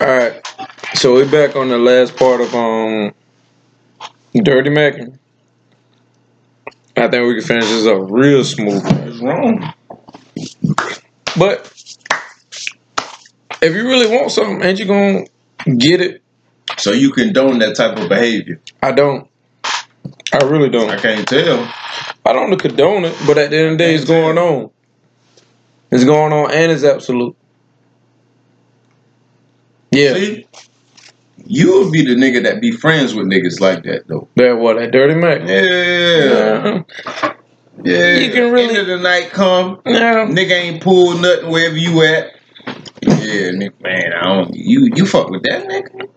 [0.00, 0.46] All right.
[0.94, 3.12] So we're back on the last part of um
[4.32, 4.94] Dirty Mac.
[6.96, 8.82] I think we can finish this up real smooth.
[8.82, 9.74] What's wrong?
[11.36, 11.84] But
[13.60, 15.24] if you really want something, ain't you gonna
[15.76, 16.22] get it?
[16.78, 18.58] So you condone that type of behavior?
[18.82, 19.28] I don't.
[20.32, 20.88] I really don't.
[20.88, 21.70] I can't tell.
[22.24, 24.70] I don't condone it, but at the end of the day, it's going on.
[25.90, 27.36] It's going on, and it's absolute.
[29.92, 30.46] Yeah, See,
[31.46, 34.28] you would be the nigga that be friends with niggas like that though.
[34.36, 35.40] that what that Dirty Mac.
[35.48, 36.82] Yeah, Yeah.
[37.84, 38.18] yeah.
[38.18, 40.26] You can really- End of the night come, Yeah.
[40.28, 42.30] nigga ain't pulled nothing wherever you at.
[43.02, 44.54] Yeah, nigga, man, I don't.
[44.54, 46.08] You you fuck with that nigga?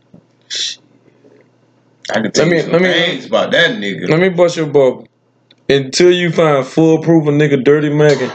[2.12, 4.10] I can tell Let me- you some let me- things about that nigga.
[4.10, 5.08] Let me bust your bubble.
[5.70, 8.30] Until you find full proof of nigga Dirty Mackin,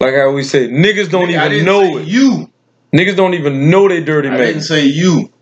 [0.00, 2.06] like I always say, niggas don't Nigga, even know it.
[2.06, 2.50] You.
[2.94, 5.32] Niggas don't even know they Dirty I didn't say you.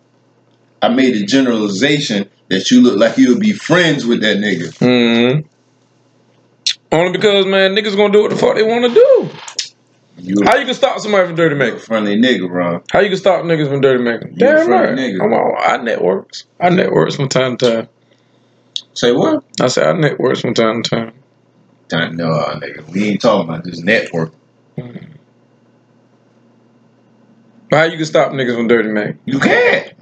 [0.82, 4.76] I made a generalization that you look like you'll be friends with that nigga.
[4.78, 5.46] hmm
[6.92, 9.30] Only because man, niggas gonna do what the fuck they want to do.
[10.16, 11.78] You How you can stop somebody from Dirty a Mackin?
[11.80, 12.82] friendly nigga, bro.
[12.92, 14.88] How you can stop niggas from Dirty a Damn friendly right.
[14.90, 15.18] nigga.
[15.18, 16.44] Come on, I networks.
[16.60, 17.88] I networks from time to time.
[18.94, 19.42] Say what?
[19.60, 21.12] I say I networks from time to time.
[21.88, 22.88] Time, no, nigga.
[22.88, 24.32] We ain't talking about this network.
[27.74, 29.18] But how you can stop niggas from Dirty Mackin?
[29.24, 29.94] You can't.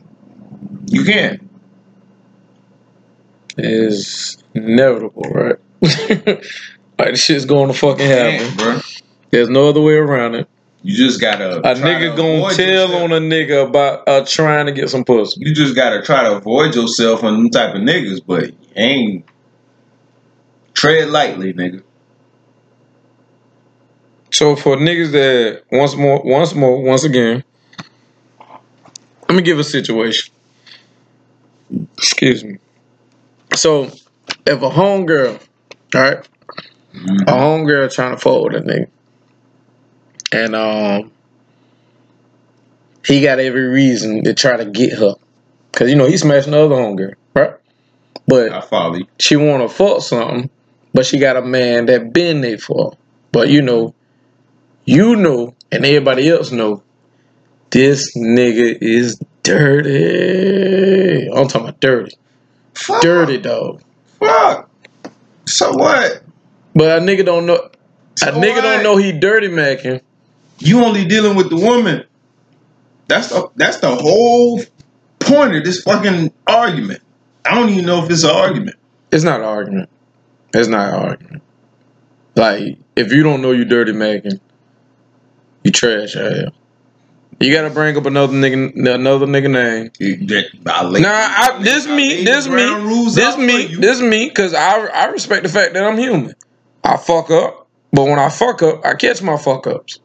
[0.89, 1.51] You can't.
[3.56, 5.56] Is inevitable, right?
[5.81, 8.56] like this shit's going to fucking happen.
[8.59, 8.81] Bro.
[9.31, 10.50] There's no other way around it.
[10.83, 11.61] You just gotta.
[11.61, 15.41] A nigga to gonna tell on a nigga about uh, trying to get some pussy.
[15.41, 19.25] You just gotta try to avoid yourself on them type of niggas, but ain't.
[20.75, 21.83] Tread lightly, nigga.
[24.31, 27.43] So for niggas that once more, once more, once again,
[29.33, 30.30] let me give a situation.
[31.97, 32.58] Excuse me.
[33.55, 35.41] So if a homegirl,
[35.94, 36.28] all right,
[36.94, 38.88] a homegirl trying to with a nigga,
[40.32, 41.12] and um,
[43.06, 45.15] he got every reason to try to get her,
[45.72, 47.54] cause you know he's smashing the other homegirl, right?
[48.26, 49.06] But I follow you.
[49.19, 50.50] she want to fuck something,
[50.92, 52.98] but she got a man that been there for her.
[53.32, 53.94] But you know,
[54.84, 56.82] you know, and everybody else know,
[57.72, 61.28] this nigga is dirty.
[61.28, 62.15] I'm talking about dirty,
[62.75, 63.03] Fuck.
[63.03, 63.83] dirty dog.
[64.21, 64.71] Fuck.
[65.47, 66.22] So what?
[66.75, 67.71] But a nigga don't know.
[68.16, 68.62] So a nigga what?
[68.62, 70.00] don't know he dirty macking.
[70.59, 72.05] You only dealing with the woman.
[73.09, 74.62] That's the that's the whole
[75.19, 77.00] point of this fucking argument.
[77.44, 78.77] I don't even know if it's an argument.
[79.10, 79.91] It's not an argument.
[80.54, 81.43] It's not an argument.
[82.37, 84.41] Like if you don't know you dirty macking,
[85.65, 86.53] you trash hell.
[87.42, 89.91] You gotta bring up another nigga, another nigga name.
[89.98, 92.64] You- that- I lay- Nah, I, this I me, this me,
[93.14, 96.34] this me, this me, cause I I respect the fact that I'm human.
[96.84, 99.98] I fuck up, but when I fuck up, I catch my fuck ups,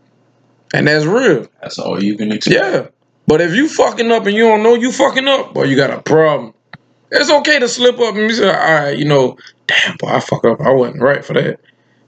[0.73, 1.45] and that's real.
[1.61, 2.55] That's all you can expect.
[2.55, 2.87] Yeah,
[3.27, 5.91] but if you fucking up and you don't know you fucking up, boy, you got
[5.91, 6.55] a problem.
[7.11, 9.37] It's okay to slip up and be say, all right, you know,
[9.67, 10.59] damn, boy, I fuck up.
[10.59, 11.59] I wasn't right for that.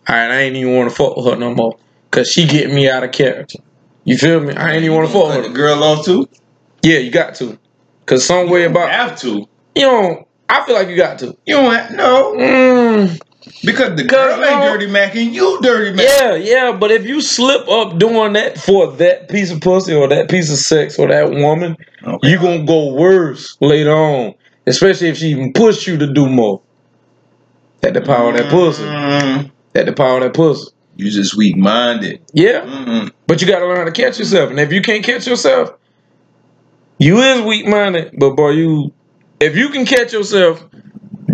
[0.07, 1.77] All right, I ain't even want to fuck with her no more,
[2.09, 3.59] cause she getting me out of character.
[4.05, 4.53] You feel me?
[4.55, 6.27] I ain't even want to fuck with the girl off too.
[6.81, 7.59] Yeah, you got to,
[8.05, 9.45] cause some way about have to.
[9.75, 11.35] you know, I feel like you got to.
[11.45, 13.19] You don't have, no Mm,
[13.65, 14.85] because the girl ain't no- dirty
[15.21, 16.03] and You dirty macking.
[16.19, 20.07] yeah, yeah, but if you slip up doing that for that piece of pussy or
[20.07, 22.29] that piece of sex or that woman, Okay.
[22.29, 24.33] you gonna go worse later on.
[24.65, 26.61] Especially if she even pushed you to do more.
[27.83, 28.83] At the power of that pussy.
[28.83, 30.69] Mm, At the power of that pussy.
[30.95, 32.21] you just weak minded.
[32.33, 34.49] Yeah, Mm, but you gotta learn how to catch yourself.
[34.49, 35.73] And if you can't catch yourself,
[36.97, 38.15] you is weak minded.
[38.17, 38.91] But boy, you
[39.39, 40.65] if you can catch yourself,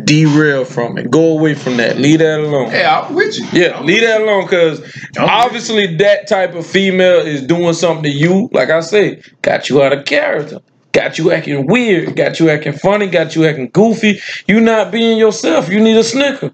[0.04, 1.10] derail from it.
[1.10, 1.98] Go away from that.
[1.98, 2.70] Leave that alone.
[2.70, 3.48] hey, I'm with you.
[3.54, 4.82] Yeah, I'm leave that alone because
[5.18, 8.50] obviously that type of female is doing something to you.
[8.52, 10.60] Like I say, got you out of character,
[10.92, 14.20] got you acting weird, got you acting funny, got you acting goofy.
[14.50, 15.70] You not being yourself.
[15.70, 16.54] You need a snicker.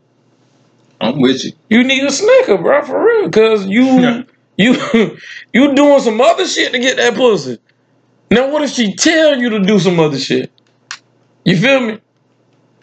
[1.01, 1.53] I'm with you.
[1.67, 3.31] You need a snicker, bro, for real.
[3.31, 4.23] Cause you Yeah.
[4.61, 5.17] you
[5.53, 7.59] you doing some other shit to get that pussy.
[8.29, 10.51] Now what if she tell you to do some other shit?
[11.43, 11.99] You feel me?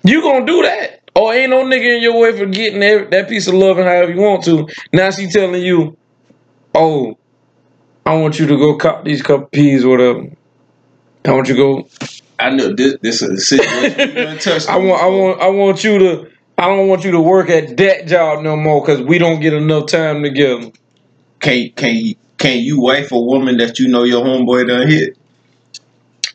[0.05, 1.03] You gonna do that.
[1.15, 3.89] Or ain't no nigga in your way for getting that, that piece of love and
[3.89, 4.69] however you want to.
[4.93, 5.97] Now she telling you,
[6.75, 7.19] oh,
[8.07, 10.31] I want you to go cop these couple peas or whatever.
[11.25, 11.89] I want you to go
[12.39, 12.97] I know this.
[13.01, 17.05] This is a situation I want I want I want you to I don't want
[17.05, 20.71] you to work at that job no more because we don't get enough time together.
[21.41, 25.17] Can can you can you wife a woman that you know your homeboy done hit?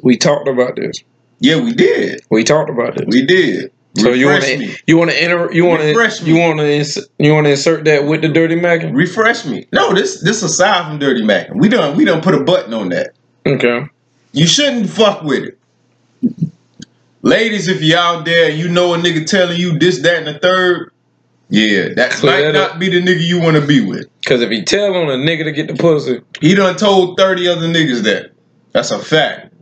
[0.01, 1.03] We talked about this.
[1.39, 2.21] Yeah, we did.
[2.29, 3.05] We talked about this.
[3.07, 3.71] We did.
[3.95, 6.31] So you want to you want to enter you want Refresh to me.
[6.31, 8.81] you want to ins- you want to insert that with the dirty Mac?
[8.91, 9.67] Refresh me.
[9.71, 11.53] No, this this aside from Dirty Mac.
[11.53, 13.13] We done we done put a button on that.
[13.45, 13.87] Okay.
[14.31, 16.49] You shouldn't fuck with it.
[17.21, 20.39] Ladies, if you out there you know a nigga telling you this, that, and the
[20.39, 20.91] third,
[21.49, 24.07] yeah, that Clear might not be the nigga you want to be with.
[24.21, 27.47] Because if he tell on a nigga to get the pussy, He done told 30
[27.47, 28.31] other niggas that.
[28.71, 29.53] That's a fact.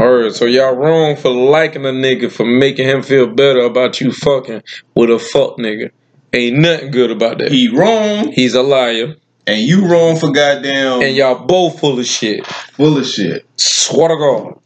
[0.00, 4.12] Alright, so y'all wrong for liking a nigga for making him feel better about you
[4.12, 4.62] fucking
[4.94, 5.90] with a fuck nigga.
[6.34, 7.50] Ain't nothing good about that.
[7.50, 9.16] He wrong, He's a liar,
[9.46, 12.46] and you wrong for goddamn and y'all both full of shit.
[12.46, 13.46] full of shit.
[13.56, 14.60] Swear to God.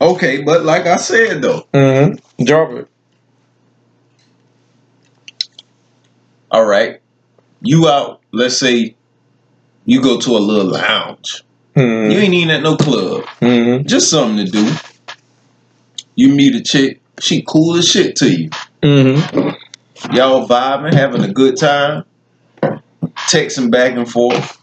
[0.00, 2.44] Okay, but like I said though, Mm-hmm.
[2.44, 2.88] Drop it.
[6.50, 7.00] All right,
[7.60, 8.94] you out, let's say
[9.84, 11.42] you go to a little lounge.
[11.74, 12.12] You Mm-hmm.
[12.12, 13.24] ain't even at no club.
[13.40, 13.86] Mm-hmm.
[13.86, 14.72] Just something to do.
[16.14, 18.50] You meet a chick, she cool as shit to you.
[18.82, 20.14] Mm-hmm.
[20.14, 22.04] Y'all vibing, having a good time,
[23.28, 24.62] texting back and forth.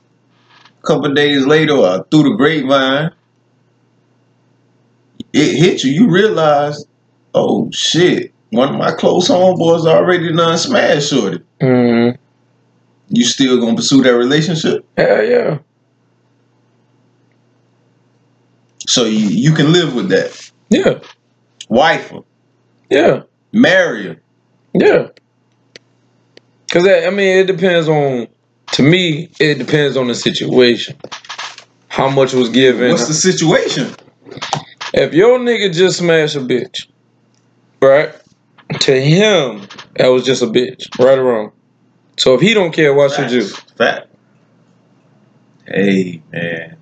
[0.81, 3.11] A couple days later, or through the grapevine,
[5.31, 5.91] it hit you.
[5.91, 6.85] You realize,
[7.33, 11.39] oh shit, one of my close homeboys already done smashed shorty.
[11.61, 12.15] Mm-hmm.
[13.09, 14.85] You still gonna pursue that relationship?
[14.97, 15.57] Hell yeah.
[18.87, 20.51] So you, you can live with that.
[20.69, 20.99] Yeah.
[21.69, 22.19] Wife her,
[22.89, 23.23] Yeah.
[23.51, 24.21] marry her.
[24.73, 25.07] Yeah.
[26.71, 28.27] Cause that, I mean, it depends on.
[28.73, 30.95] To me, it depends on the situation.
[31.89, 32.89] How much was given?
[32.89, 33.93] What's the situation?
[34.95, 36.87] if your nigga just smashed a bitch,
[37.81, 38.11] right?
[38.79, 41.51] To him, that was just a bitch, right or wrong.
[42.17, 43.47] So if he don't care, why should you?
[43.77, 44.07] Fact.
[45.65, 46.77] Hey man.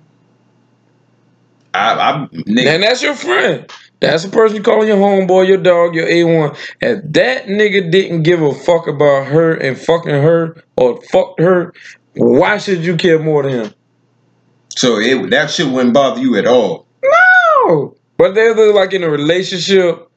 [1.74, 3.70] I, I nigga, And that's your friend.
[4.00, 6.56] That's the person you calling your homeboy, your dog, your A1.
[6.80, 11.72] If that nigga didn't give a fuck about her and fucking her or fucked her,
[12.14, 13.74] why should you care more than him?
[14.76, 16.86] so it, that shit wouldn't bother you at all.
[17.02, 17.94] No.
[18.16, 20.10] But they're, like in a relationship,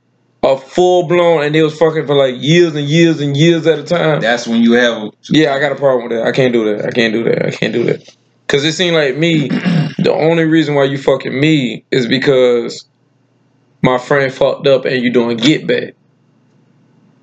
[0.45, 3.79] a full blown, and they was fucking for like years and years and years at
[3.79, 4.21] a time.
[4.21, 6.27] That's when you have Yeah, I got a problem with that.
[6.27, 6.85] I can't do that.
[6.85, 7.45] I can't do that.
[7.45, 8.15] I can't do that.
[8.47, 9.47] Cause it seemed like me,
[9.97, 12.87] the only reason why you fucking me is because
[13.81, 15.95] my friend fucked up and you doing get back.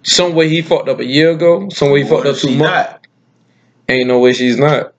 [0.03, 1.69] Some way he fucked up a year ago.
[1.69, 2.61] Some way he fucked up two months.
[2.65, 3.07] not?
[3.89, 4.92] Ain't no way she's not.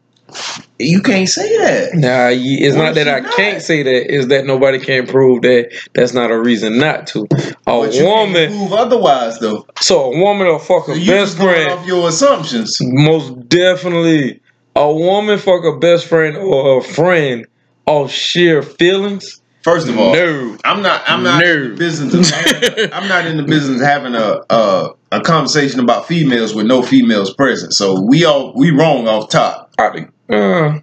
[0.80, 1.94] You can't say that.
[1.96, 3.34] Nah, it's What not that I not?
[3.36, 4.14] can't say that.
[4.14, 5.72] It's that nobody can prove that.
[5.94, 7.28] That's not a reason not to.
[7.68, 8.34] A woman.
[8.34, 9.66] can't prove otherwise though.
[9.80, 11.72] So a woman will fuck So her you best friend.
[11.72, 12.78] off your assumptions.
[12.82, 14.42] Most definitely.
[14.76, 17.46] A woman fuck a best friend or a friend
[17.86, 19.40] off sheer feelings.
[19.64, 20.58] First of all, no.
[20.66, 21.04] I'm not.
[21.08, 22.30] I'm not in the business.
[22.32, 26.82] Having, I'm not in the business having a, a a conversation about females with no
[26.82, 27.74] females present.
[27.74, 30.80] So we all we wrong off top, I, uh,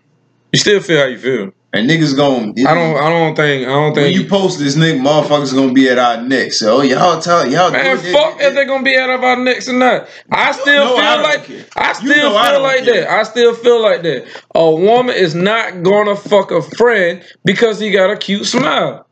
[0.52, 1.52] you still feel how you feel.
[1.72, 2.54] and niggas going.
[2.66, 2.96] I don't.
[2.96, 3.66] I don't think.
[3.68, 4.12] I don't think.
[4.14, 6.58] When you post this, nigga, motherfuckers gonna be at our necks.
[6.58, 7.70] So oh, y'all tell y'all.
[7.70, 10.08] Man, fuck if they're gonna be of our necks or not.
[10.30, 11.64] I still feel I like care.
[11.76, 13.00] I You still know feel don't like care.
[13.02, 13.10] that.
[13.10, 14.26] I still feel like that.
[14.54, 19.06] A woman is not gonna fuck a friend because he got a cute smile.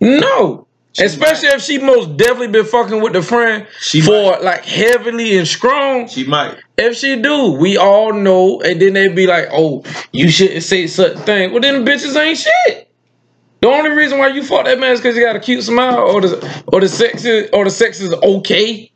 [0.00, 0.63] No.
[0.94, 5.36] She Especially if she most definitely been fucking with the friend She for like heavily
[5.36, 6.06] and strong.
[6.06, 6.56] She might.
[6.78, 9.82] If she do, we all know, and then they be like, "Oh,
[10.12, 12.88] you shouldn't say such thing." Well, then the bitches ain't shit.
[13.60, 15.98] The only reason why you fuck that man is because he got a cute smile,
[15.98, 18.92] or the or the sex is or the sex is okay.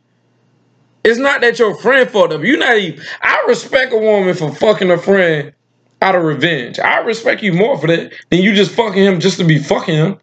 [1.04, 2.44] It's not that your friend fucked up.
[2.44, 3.02] You not even.
[3.22, 5.52] I respect a woman for fucking a friend
[6.00, 6.78] out of revenge.
[6.78, 9.94] I respect you more for that than you just fucking him just to be fucking
[9.94, 10.20] him.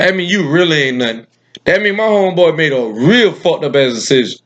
[0.00, 1.26] That mean you really ain't nothing.
[1.64, 4.40] That mean my homeboy made a real fucked up ass decision.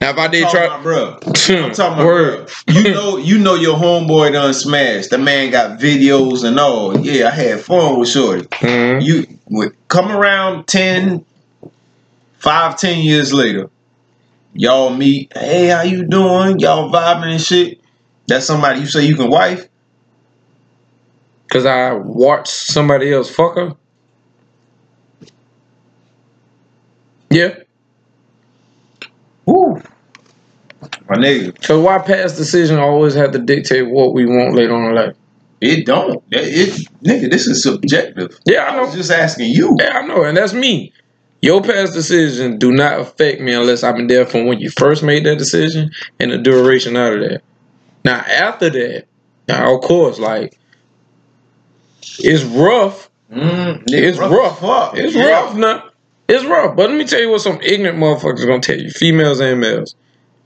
[0.00, 1.18] Now if I did try, about, bro.
[1.26, 2.50] I'm talking about, Word.
[2.66, 2.74] bro.
[2.76, 5.10] You know, you know your homeboy done smashed.
[5.10, 6.96] The man got videos and all.
[7.00, 8.42] Yeah, I had fun with Shorty.
[8.46, 9.02] Mhm.
[9.02, 11.24] You would come around 10,
[12.38, 13.70] 5, 10 years later.
[14.54, 15.36] Y'all meet.
[15.36, 16.60] Hey, how you doing?
[16.60, 17.80] Y'all vibing and shit.
[18.28, 19.66] That's somebody you say you can wife.
[21.48, 23.76] Cause I watched somebody else fuck her.
[27.32, 27.54] Yeah.
[29.46, 29.80] Woo.
[31.08, 34.90] My nigga, Cause why past decision always have to dictate what we want later on
[34.90, 35.16] in life?
[35.60, 36.22] it don't.
[36.32, 38.36] It, it nigga, this is subjective.
[38.46, 38.96] Yeah, I I was know.
[38.96, 39.76] just asking you.
[39.78, 40.92] Yeah, I know, and that's me.
[41.40, 45.02] Your past decisions do not affect me unless I've been there from when you first
[45.02, 47.42] made that decision and the duration out of that.
[48.04, 49.06] Now after that,
[49.48, 50.58] now of course, like
[52.18, 54.60] it's rough Mm, It's rough.
[54.60, 54.96] Fuck.
[54.98, 55.30] It's Yeah.
[55.30, 55.88] rough now.
[56.28, 56.76] It's rough.
[56.76, 59.94] But let me tell you what some ignorant motherfuckers gonna tell you, females and males.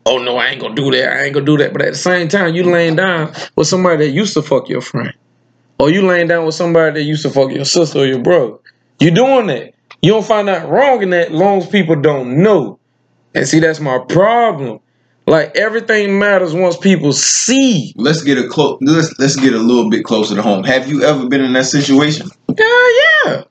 [0.04, 1.12] Oh no, I ain't gonna do that.
[1.12, 1.72] I ain't gonna do that.
[1.72, 4.80] But at the same time, you laying down with somebody that used to fuck your
[4.80, 5.12] friend.
[5.78, 8.54] Or you laying down with somebody that used to fuck your sister or your brother.
[8.98, 9.74] You doing that.
[10.02, 12.78] You don't find out wrong in that long as people don't know.
[13.34, 14.80] And see, that's my problem.
[15.26, 17.92] Like everything matters once people see.
[17.96, 18.78] Let's get a close.
[18.80, 20.62] Let's let's get a little bit closer to home.
[20.64, 22.28] Have you ever been in that situation?
[22.56, 22.88] Yeah,
[23.26, 23.42] yeah.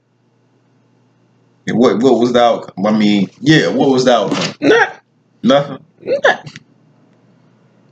[1.68, 2.86] And What what was the outcome?
[2.86, 4.54] I mean, yeah, what was the outcome?
[4.62, 5.02] Not
[5.44, 5.86] Nothing.
[6.02, 6.52] Nothing.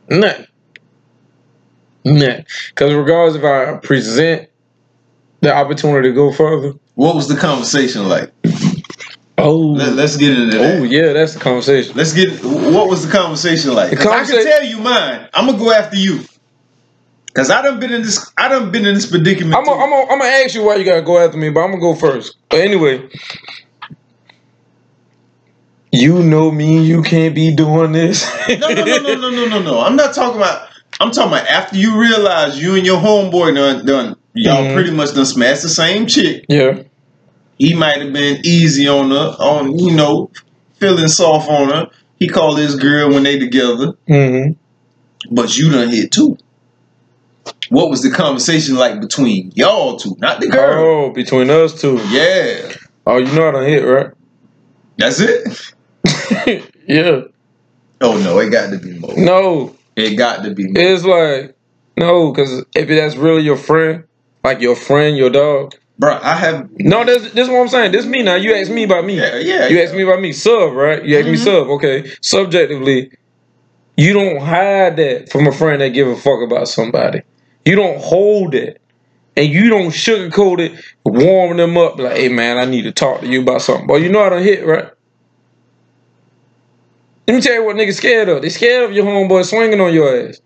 [0.09, 0.45] Nothing.
[2.05, 2.45] Nothing.
[2.69, 4.49] Because regardless if I present
[5.41, 8.31] the opportunity to go further, What was the conversation like?
[9.37, 10.79] oh, Let, us get into that.
[10.79, 11.95] oh yeah, that's the conversation.
[11.95, 12.31] Let's get.
[12.43, 13.91] What was the conversation like?
[13.91, 15.27] The 'Cause I can tell you mine.
[15.33, 16.19] I'm gonna go after you.
[17.33, 18.31] Cause I done been in this.
[18.37, 19.55] I done been in this predicament.
[19.55, 21.81] I'm gonna I'm I'm ask you why you gotta go after me, but I'm gonna
[21.81, 22.35] go first.
[22.49, 23.09] But anyway,
[25.91, 26.83] you know me.
[26.83, 28.25] You can't be doing this.
[28.49, 29.79] no, no, no, no, no, no, no, no.
[29.81, 30.69] I'm not talking about.
[30.99, 34.15] I'm talking about after you realize you and your homeboy done done.
[34.35, 34.73] Y'all Mhm.
[34.75, 36.45] pretty much done smashed the same chick.
[36.49, 36.81] Yeah.
[37.57, 40.29] He might have been easy on her, on you know,
[40.79, 41.87] feeling soft on her.
[42.19, 44.53] He called his girl when they together, Mm-hmm.
[45.33, 46.37] but you done hit too.
[47.69, 51.07] What was the conversation like between y'all two, not the girl?
[51.07, 51.97] Oh, between us two.
[52.09, 52.73] Yeah,
[53.05, 54.11] Oh, you know I done hit, right?
[54.97, 55.73] that's it.
[56.87, 57.21] yeah.
[58.01, 59.13] Oh no, it got to be more.
[59.17, 59.75] No.
[59.95, 60.73] It got to be more.
[60.77, 61.55] It's like
[61.97, 64.05] no, because if that's really your friend,
[64.43, 65.75] like your friend, your dog.
[65.99, 66.69] Bro, I have.
[66.79, 67.91] No, this this is what I'm saying.
[67.91, 68.35] This me now.
[68.35, 69.17] You ask me about me.
[69.17, 69.67] Yeah, yeah.
[69.67, 70.31] You ask me about me.
[70.31, 71.03] Sub, right?
[71.03, 71.43] You ask me Mhm.
[71.43, 71.67] sub.
[71.69, 72.11] Okay.
[72.21, 73.11] Subjectively,
[73.95, 77.21] you don't hide that from a friend that give a fuck about somebody.
[77.65, 78.79] You don't hold it.
[79.35, 83.21] And you don't sugarcoat it, warm them up like, hey man, I need to talk
[83.21, 83.87] to you about something.
[83.87, 84.91] But you know I done hit, right?
[87.27, 88.43] Let me tell you what niggas scared of.
[88.43, 90.39] They scared of your homeboy swinging on your ass.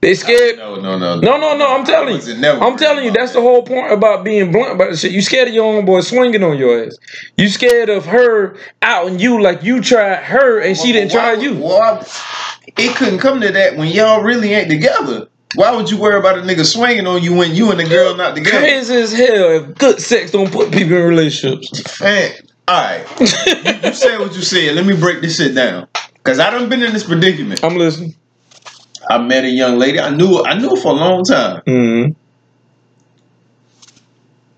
[0.00, 0.58] They scared.
[0.58, 1.74] No, no, no, No, no, no.
[1.74, 2.44] I'm telling you.
[2.44, 3.10] I'm telling you.
[3.10, 5.10] That's the whole point about being blunt about the shit.
[5.10, 6.96] You scared of your own boy swinging on your ass.
[7.36, 11.54] You scared of her outing you like you tried her and she didn't try you.
[11.56, 12.06] why-
[12.76, 15.26] it couldn't come to that when y'all really ain't together.
[15.54, 18.14] Why would you worry about a nigga swinging on you when you and the girl
[18.16, 18.58] not together?
[18.58, 22.00] Crazy as hell if good sex don't put people in relationships.
[22.00, 22.32] Man,
[22.68, 23.20] all right.
[23.20, 24.74] You said what you said.
[24.74, 25.88] Let me break this shit down.
[26.22, 27.64] Cause I done been in this predicament.
[27.64, 28.14] I'm listening.
[29.08, 29.98] I met a young lady.
[29.98, 31.62] I knew I knew for a long time.
[31.66, 32.12] Mm-hmm.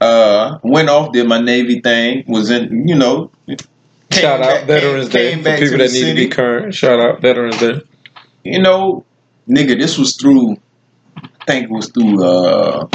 [0.01, 2.25] Uh, went off, did my Navy thing.
[2.27, 3.31] Was in, you know.
[4.11, 6.75] Shout out back- Veterans came- Day came for people that need to be current.
[6.75, 7.81] Shout out Veterans Day.
[8.43, 9.05] you know,
[9.49, 10.57] nigga, this was through.
[11.47, 12.23] Think it was through.
[12.25, 12.87] uh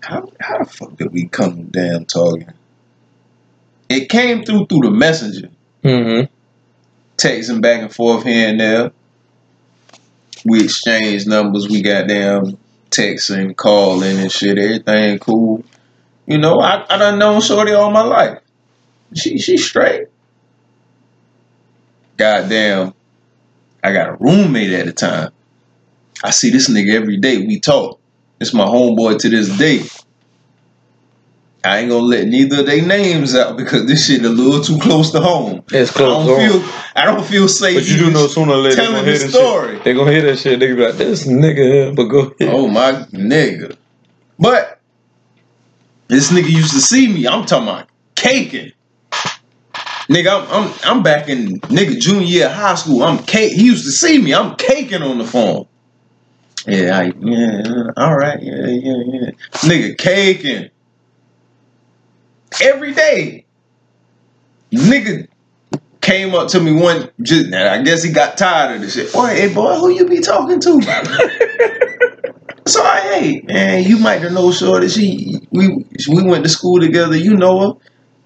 [0.00, 2.48] How how the fuck did we come damn talking?
[3.88, 5.50] It came through through the messenger,
[5.84, 6.32] Mm-hmm.
[7.18, 8.92] texting back and forth here and there.
[10.44, 11.68] We exchanged numbers.
[11.68, 12.58] We got damn
[12.90, 14.58] texting, calling and shit.
[14.58, 15.64] Everything cool.
[16.26, 18.40] You know, I I done known Shorty all my life.
[19.14, 20.08] She she straight.
[22.16, 22.94] Goddamn.
[23.82, 25.30] I got a roommate at the time.
[26.24, 27.46] I see this nigga every day.
[27.46, 28.00] We talk.
[28.40, 29.82] It's my homeboy to this day.
[31.62, 34.78] I ain't gonna let neither of their names out because this shit a little too
[34.78, 35.62] close to home.
[35.70, 36.26] It's close.
[36.26, 36.50] I don't on.
[36.50, 37.76] feel I don't feel safe.
[37.76, 39.74] But you do even know sooner or later they're telling gonna hear the this story.
[39.74, 39.84] shit.
[39.84, 40.60] They're gonna hear that shit.
[40.60, 42.54] They gonna be like, this nigga here, but go ahead.
[42.54, 43.76] Oh my nigga.
[44.38, 44.80] But
[46.08, 47.26] this nigga used to see me.
[47.26, 48.72] I'm talking about caking.
[50.08, 53.02] Nigga, I'm I'm I'm back in nigga junior year of high school.
[53.02, 53.52] I'm cake.
[53.52, 54.34] He used to see me.
[54.34, 55.66] I'm caking on the phone.
[56.66, 59.30] Yeah, I, yeah, all right, yeah, yeah, yeah.
[59.62, 60.70] Nigga caking
[62.62, 63.44] every day.
[64.72, 65.28] Nigga
[66.00, 67.10] came up to me one.
[67.20, 69.12] Just, I guess he got tired of this shit.
[69.12, 70.80] Boy, hey boy, who you be talking to?
[72.66, 74.88] So I, hey man, you might have know Shorty.
[74.88, 77.14] She we we went to school together.
[77.16, 77.80] You know her.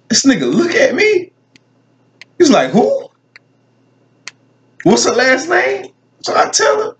[0.08, 1.32] This nigga look at me.
[2.38, 3.08] He's like, who?
[4.84, 5.92] What's her last name?
[6.20, 6.96] So I tell her,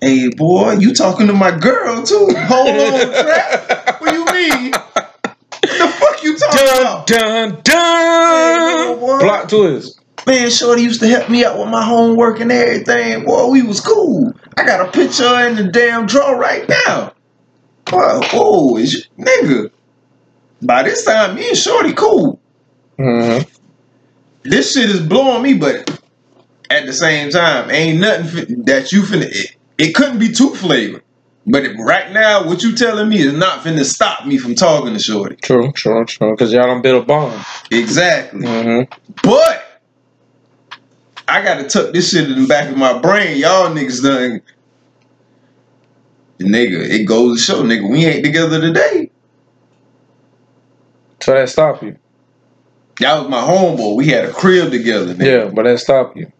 [0.00, 2.28] hey boy, you talking to my girl too?
[2.36, 4.00] Hold on, trap.
[4.00, 4.72] What you mean?
[5.62, 7.06] the fuck you talking Dun about?
[7.06, 8.98] dun Hey, dun.
[8.98, 9.18] boy.
[9.20, 10.00] Plot twist.
[10.26, 13.24] Man, Shorty used to help me out with my homework and everything.
[13.24, 14.32] Boy, we was cool.
[14.56, 17.14] I got a picture in the damn drawer right now.
[17.86, 19.70] Boy, whoa, is you, nigga.
[20.62, 22.38] By this time, me and Shorty cool.
[22.98, 23.48] Mm-hmm.
[24.42, 25.88] This shit is blowing me, but
[26.68, 29.24] at the same time, ain't nothing that you finna.
[29.30, 31.02] It, it couldn't be too flavored.
[31.46, 35.00] But right now, what you telling me is not finna stop me from talking to
[35.00, 35.36] Shorty.
[35.36, 36.32] True, true, true.
[36.32, 37.44] Because y'all don't build a bond.
[37.70, 38.42] Exactly.
[38.42, 39.10] Mm-hmm.
[39.22, 39.82] But
[41.26, 43.38] I gotta tuck this shit in the back of my brain.
[43.38, 44.42] Y'all niggas done.
[46.38, 49.10] Nigga, it goes to show, nigga, we ain't together today.
[51.20, 51.96] So that stop you.
[53.00, 53.96] That was my homeboy.
[53.96, 55.14] We had a crib together.
[55.14, 55.24] Nigga.
[55.24, 56.30] Yeah, but that stop you.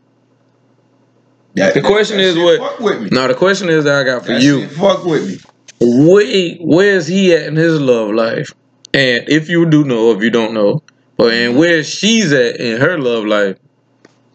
[1.55, 3.09] That- The question that is shit what- Fuck with me.
[3.13, 4.67] Now the question is that I got for That you.
[4.69, 5.39] fuck with me.
[5.81, 8.53] Where where's he at in his love life?
[8.93, 10.83] And if you do know, if you don't know,
[11.17, 13.57] but and where she's at in her love life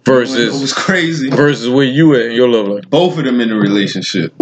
[0.05, 1.29] versus it was crazy.
[1.29, 2.89] versus where you at in your love life.
[2.89, 4.34] Both of them in a relationship.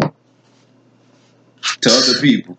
[1.81, 2.57] To other people.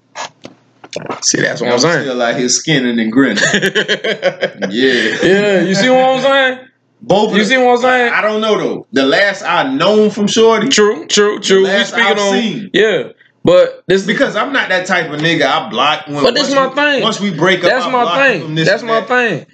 [1.23, 2.03] See, that's what I'm I'm saying.
[2.03, 3.43] still out here skinning and grinning.
[3.53, 5.61] yeah, Yeah.
[5.63, 6.59] you see what I'm saying?
[7.07, 8.13] Both of You see what I'm saying?
[8.13, 8.87] I, I don't know though.
[8.93, 11.63] The last I known from Shorty, True, true, true.
[11.65, 12.71] We speaking I've on seen.
[12.73, 13.09] yeah,
[13.45, 15.43] but this because I'm not that type of nigga.
[15.47, 16.23] I block when.
[16.23, 17.03] But this my we- thing.
[17.03, 18.65] Once we break up, That's I my block you from thing.
[18.65, 19.09] That's my that.
[19.09, 19.47] thing.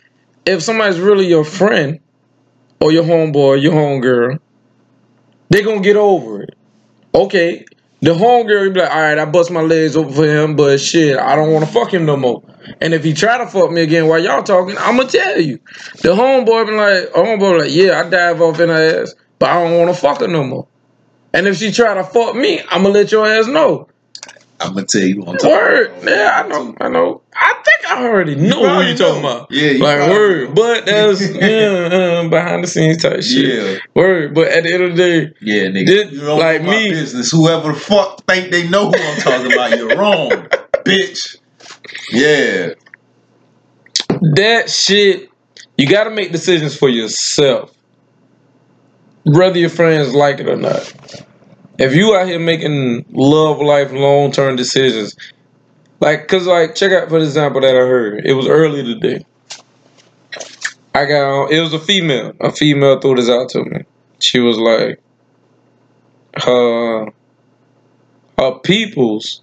[0.47, 1.99] If somebody's really your friend
[2.80, 4.38] or your homeboy, your homegirl,
[5.50, 6.54] they gonna get over it.
[7.14, 7.64] Okay.
[8.02, 11.19] The homegirl be like, all right, I bust my legs open for him, but shit,
[11.19, 12.42] I don't want to fuck him no more.
[12.80, 15.59] And if he try to fuck me again while y'all talking, I'ma tell you.
[16.00, 19.62] The homeboy be like, homeboy like, yeah, I dive off in her ass, but I
[19.62, 20.66] don't want to fuck her no more.
[21.35, 23.89] And if she try to fuck me, I'ma let your ass know.
[24.61, 25.50] I'm gonna tell you on top.
[25.50, 25.93] Word.
[26.05, 26.75] Yeah, I know.
[26.81, 27.23] I know.
[27.35, 29.29] I think I already know who probably you talking know.
[29.37, 29.50] about.
[29.50, 30.49] Yeah, you like word.
[30.50, 30.55] know.
[30.55, 31.40] But that's yeah,
[32.25, 33.47] uh, behind the scenes type shit.
[33.75, 34.35] Yeah, Word.
[34.35, 35.87] But at the end of the day, yeah, nigga.
[35.87, 37.31] Did- you don't like my me- business.
[37.31, 40.31] Whoever the fuck think they know who I'm talking about, you're wrong,
[40.85, 41.38] bitch.
[42.12, 42.75] Yeah,
[44.35, 45.31] that shit,
[45.79, 47.73] you got to make decisions for yourself,
[49.25, 50.93] whether your friends like it or not.
[51.80, 55.16] If you out here making love life long term decisions,
[56.00, 58.26] like, cause like, check out for the example that I heard.
[58.26, 59.25] It was early today.
[60.94, 62.34] I got it was a female.
[62.40, 63.82] A female threw this out to me.
[64.19, 65.00] She was like,
[66.45, 67.06] her,
[68.38, 69.43] her people's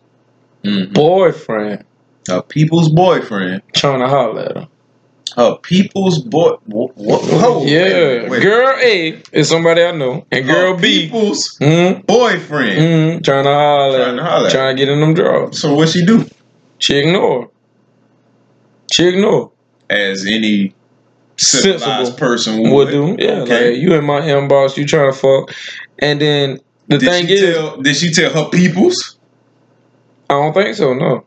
[0.63, 0.93] Mhm.
[0.93, 1.86] boyfriend
[2.30, 3.62] a people's boyfriend.
[3.73, 4.67] trying to holler at her.
[5.38, 6.56] A people's boy.
[6.65, 6.97] What?
[6.97, 11.58] what hold, yeah, wait girl A is somebody I know, and girl A B, people's
[11.60, 12.80] mm, boyfriend.
[12.80, 15.60] mm, trying to holler, Trying to holler trying to get in them draws.
[15.62, 16.26] So what she do?
[16.80, 17.52] She ignore.
[18.91, 19.52] She ignore.
[19.89, 20.73] As any
[21.38, 23.41] civilized Sensible person would, Would do, yeah.
[23.41, 23.71] Okay.
[23.73, 25.56] Like you in my inbox, you trying to fuck,
[26.00, 27.78] and then the Did thing is, tell?
[27.82, 29.19] Did she tell her peoples?
[30.30, 30.93] I don't think so.
[30.95, 31.23] No,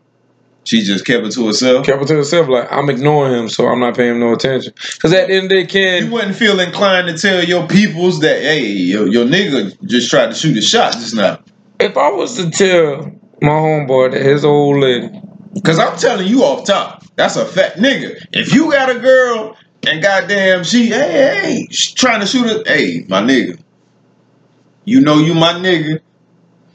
[0.65, 1.87] She just kept it to herself.
[1.87, 2.49] kept it to herself.
[2.49, 4.73] Like I'm ignoring him, so I'm not paying him no attention.
[4.93, 8.21] Because at the end of the day, You wouldn't feel inclined to tell your peoples
[8.21, 11.39] that, hey, your, your nigga just tried to shoot a shot just now.
[11.79, 13.11] if I was to tell
[13.43, 15.09] my homeboy that his old lady,
[15.65, 18.25] Cause I'm telling you off top, that's a fact, nigga.
[18.33, 22.63] If you got a girl and goddamn she, hey, hey, she trying to shoot a,
[22.71, 23.59] hey, my nigga,
[24.85, 26.01] you know you my nigga,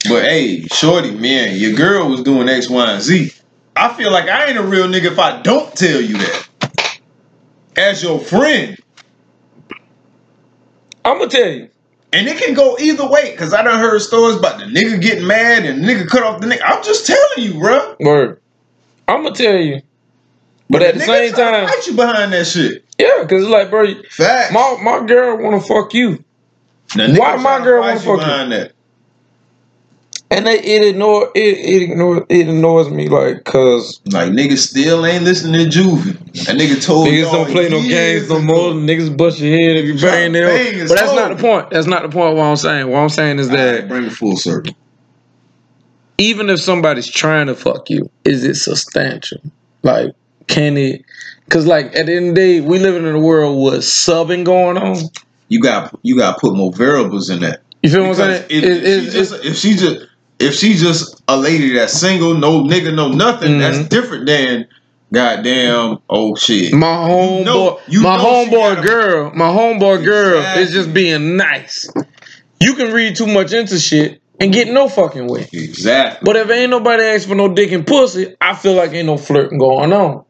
[0.10, 3.32] but hey, shorty, man, your girl was doing X, Y, and Z.
[3.76, 6.48] I feel like I ain't a real nigga if I don't tell you that.
[7.78, 8.78] As your friend.
[11.04, 11.70] I'm gonna tell you.
[12.14, 15.28] And it can go either way, because I done heard stories about the nigga getting
[15.28, 16.62] mad and the nigga cut off the nigga.
[16.64, 17.22] I'm just telling
[17.54, 17.96] you, bro.
[18.00, 18.42] Word.
[19.08, 19.82] I'm gonna tell you.
[20.70, 22.86] But at the Nigga same time, fight you behind that shit.
[22.98, 24.52] yeah, because it's like, bro, Fact.
[24.52, 26.24] my my girl wanna fuck you,
[26.96, 28.16] Why my girl wanna fuck you?
[28.18, 28.72] behind that?
[30.36, 35.06] And they it ignore it it ignore it ignores me like, cause Like niggas still
[35.06, 36.14] ain't listening to Juvie.
[36.46, 38.74] That nigga told niggas don't play no games no more.
[38.74, 40.88] Niggas bust your head if you bang them.
[40.88, 41.70] But that's not the point.
[41.70, 42.36] That's not the point.
[42.36, 42.88] What I'm saying.
[42.90, 44.74] What I'm saying is that Alright, bring it full circle.
[46.18, 49.40] even if somebody's trying to fuck you, is it substantial?
[49.84, 50.12] Like,
[50.48, 51.04] can it?
[51.46, 54.44] Because like at the end of the day, we living in a world with subbing
[54.44, 54.98] going on.
[55.48, 57.62] You got you got to put more variables in that.
[57.84, 58.44] You feel what I'm saying?
[58.50, 60.08] if, It- if, she just, if she just
[60.40, 63.60] if she just a lady that's single, no nigga, no nothing, Mhm.
[63.60, 64.68] that's different than
[65.14, 66.74] goddamn oh shit.
[66.74, 71.90] My homeboy, know- you my homeboy girl, my homeboy girl is just being nice.
[72.60, 75.48] You can read too much into shit and get no fucking way.
[75.54, 76.26] Exactly.
[76.26, 79.18] But if ain't nobody asking for no dick and pussy, I feel like ain't no
[79.18, 80.24] flirting going on.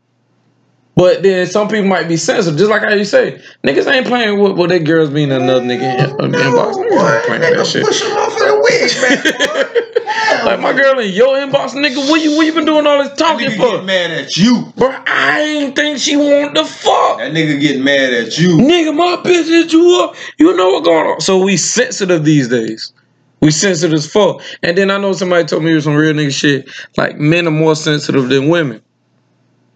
[0.96, 4.40] But then some people might be sensitive, just like how you say, niggas ain't playing
[4.40, 6.74] with, with their girls being another nigga in, in the inbox.
[6.76, 7.86] Niggas ain't playing with that shit.
[7.86, 10.46] Push him off of the wig, man.
[10.46, 13.10] like my girl in your inbox, nigga, what you what you been doing all this
[13.10, 13.78] That talking nigga for?
[13.78, 14.72] get mad at you.
[14.78, 17.18] Bro, I ain't think she want the fuck.
[17.18, 18.58] That nigga get mad at you.
[18.58, 20.16] Nigga, my bitch hit you up.
[20.38, 21.20] You know what going on.
[21.22, 22.94] So we sensitive these days.
[23.42, 24.42] We sensitive as fuck.
[24.64, 26.70] And then I know somebody told me was some real nigga shit.
[26.98, 28.82] Like men are more sensitive than women.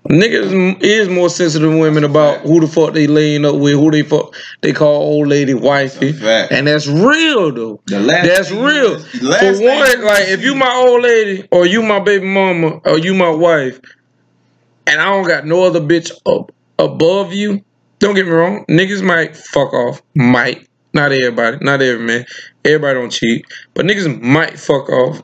[0.10, 3.92] Niggas is more sensitive than women about who the fuck they laying up with, who
[3.92, 6.12] they fuck they call old lady wifey.
[6.14, 6.52] That's.
[6.52, 7.82] And that's real though.
[7.86, 8.98] The last That's real.
[8.98, 12.26] you- the last For one, like if you my old lady or you my baby
[12.26, 13.80] mama or you my wife,
[14.88, 17.64] and I don't got no other bitch up above you,
[18.00, 20.02] don't get me wrong, niggas might fuck off.
[20.16, 20.68] Might.
[20.92, 21.58] Not everybody.
[21.62, 22.26] Not every man.
[22.66, 23.46] Everybody don't cheat.
[23.76, 25.22] But niggas might fuck off.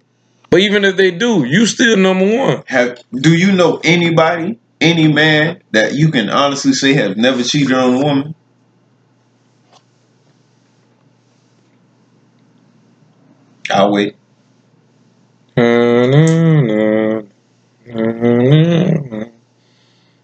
[0.52, 2.64] But even if they do, you still number one.
[2.68, 7.74] Have do you know anybody, any man that you can honestly say have never cheated
[7.74, 8.36] on a woman?
[13.72, 14.16] I'll wait.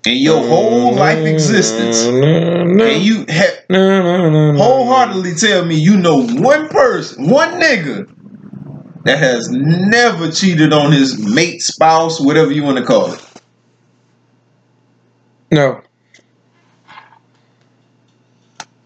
[0.04, 3.66] In your whole life existence, and you have
[4.58, 8.08] wholeheartedly tell me you know one person, one nigga
[9.06, 13.31] that has never cheated on his mate, spouse, whatever you want to call it.
[15.52, 15.82] No.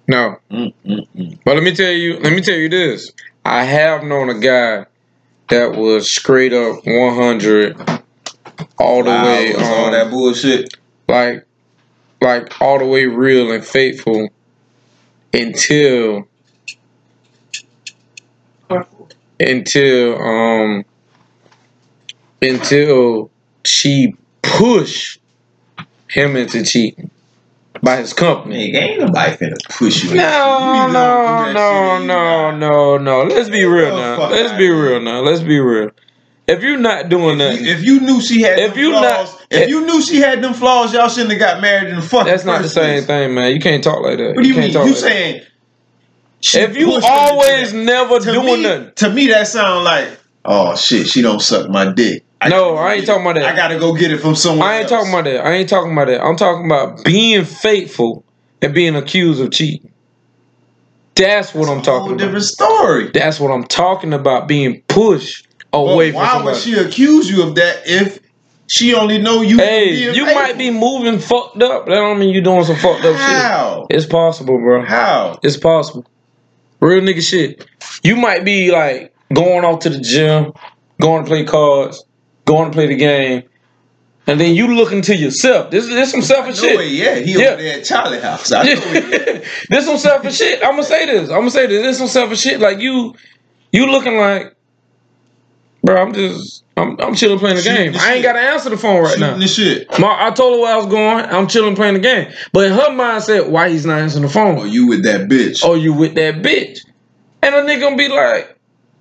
[0.08, 0.38] No.
[0.51, 1.39] Mm-mm-mm.
[1.45, 3.12] But let me tell you, let me tell you this.
[3.43, 4.86] I have known a guy
[5.49, 7.78] that was straight up 100
[8.80, 10.73] all the Wow, way was all um, that bullshit.
[11.08, 11.45] like
[12.21, 14.30] like all the way real and faithful
[15.34, 16.28] until
[19.39, 20.84] until um
[22.41, 23.32] until
[23.65, 25.19] she pushed
[26.15, 27.12] him into cheating
[27.82, 28.71] by his company.
[28.71, 30.15] Nigga, ain't nobody finna push you.
[30.15, 33.23] No, You no, either gonna do that no, shit or you no, no, no.
[33.23, 34.30] Let's be real now.
[34.30, 35.19] Let's be real now.
[35.21, 35.91] Let's be real.
[36.47, 39.47] If you're not doing you, if you knew she had If them you flaws, not-
[39.49, 42.32] if you knew she had them flaws, y'all shouldn't have got married in the fucking
[42.32, 43.51] that's not the same thing, man.
[43.54, 44.36] You can't talk like that.
[44.36, 44.71] What do you mean?
[44.71, 45.41] You saying
[46.54, 50.19] If you pushed him to always never doing me, nothing, to me that sound like
[50.45, 52.24] oh shit, she don't suck my dick.
[52.45, 53.45] I No, I ain't talking about that.
[53.51, 54.67] I gotta go get it from someone.
[54.67, 54.91] I ain't else.
[54.91, 55.45] talking about that.
[55.45, 56.23] I ain't talking about that.
[56.23, 58.23] I'm talking about being faithful
[58.62, 59.91] and being accused of cheating.
[61.15, 63.10] That's what I'm a whole talking different story.
[63.12, 64.47] That's what I'm talking about.
[64.47, 66.55] Being pushed away But from why somebody.
[66.55, 68.19] would she accuse you of that if
[68.67, 69.58] she only know you?
[69.58, 70.34] Hey, you faithful?
[70.36, 71.86] might be moving fucked up.
[71.86, 73.17] That don't mean you doing some fucked up shit.
[73.17, 73.88] How?
[73.89, 74.84] It's possible, bro.
[74.86, 75.39] How?
[75.41, 76.05] It's possible.
[76.79, 77.65] Real nigga shit.
[78.03, 80.51] You might be like going off to the gym,
[81.01, 82.03] going to play cards,
[82.45, 83.43] going to play the game,
[84.27, 85.69] and then you looking to yourself.
[85.71, 86.79] This, this some selfish shit.
[86.79, 87.49] it, yeah, he Yeah.
[87.53, 88.51] over there at Charlie House.
[88.51, 89.43] I it.
[89.69, 90.63] this some selfish shit.
[90.63, 91.29] I'm gonna say this.
[91.29, 91.81] I'm gonna say this.
[91.84, 92.60] This some selfish shit.
[92.60, 93.13] Like you,
[93.71, 94.55] you looking like,
[95.84, 96.01] bro.
[96.01, 97.93] I'm just, I'm, I'm chilling playing the Shooting game.
[97.93, 99.38] the I ain't gotta answer the phone right Shooting now.
[99.38, 99.99] the shit.
[99.99, 101.25] My, I told her where I was going.
[101.25, 102.31] I'm chilling playing the game.
[102.51, 104.58] But in her mindset, why he's not answering the phone?
[104.60, 105.62] Oh, you with that bitch?
[105.63, 106.79] oh, you with that bitch.
[107.43, 108.55] And a nigga gonna be like,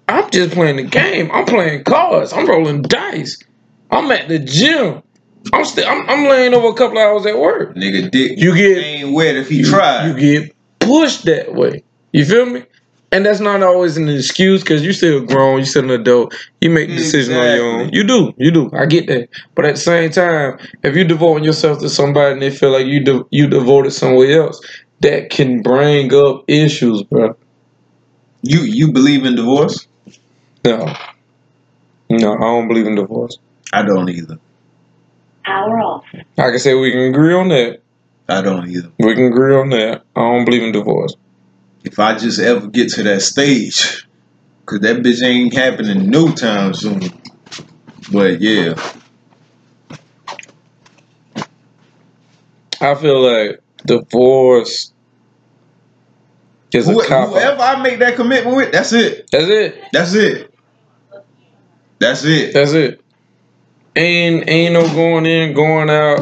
[0.08, 1.30] I'm just playing the game.
[1.32, 2.32] I'm playing cards.
[2.32, 3.38] I'm rolling dice.
[3.90, 5.02] I'm at the gym.
[5.52, 7.74] I'm still I'm, I'm laying over a couple hours at work.
[7.74, 8.38] Nigga, dick.
[8.38, 10.08] You get ain't wet if he you, tried.
[10.08, 11.82] you get pushed that way.
[12.12, 12.64] You feel me?
[13.12, 16.34] And that's not always an excuse because you're still grown, you still an adult.
[16.60, 17.90] You make the decision on your own.
[17.92, 18.70] You do, you do.
[18.72, 19.28] I get that.
[19.54, 22.86] But at the same time, if you devoting yourself to somebody and they feel like
[22.86, 24.60] you de- you devoted somewhere else,
[25.00, 27.36] that can bring up issues, bro.
[28.42, 29.86] You you believe in divorce?
[30.64, 30.94] No.
[32.10, 33.38] No, I don't believe in divorce.
[33.72, 34.38] I don't either.
[35.44, 36.04] Power off.
[36.36, 37.80] Like I said, we can agree on that.
[38.28, 38.90] I don't either.
[38.98, 40.02] We can agree on that.
[40.16, 41.14] I don't believe in divorce.
[41.82, 44.06] If I just ever get to that stage,
[44.64, 47.00] cause that bitch ain't happening no time soon.
[48.10, 48.74] But yeah,
[52.80, 54.92] I feel like divorce
[56.72, 57.28] is Who- a cop.
[57.30, 59.28] whoever I make that commitment with, that's it.
[59.30, 59.82] That's it.
[59.92, 60.53] That's it.
[62.08, 62.52] That's it.
[62.54, 63.00] That's it.
[63.96, 66.20] Ain't ain't no going in, going out.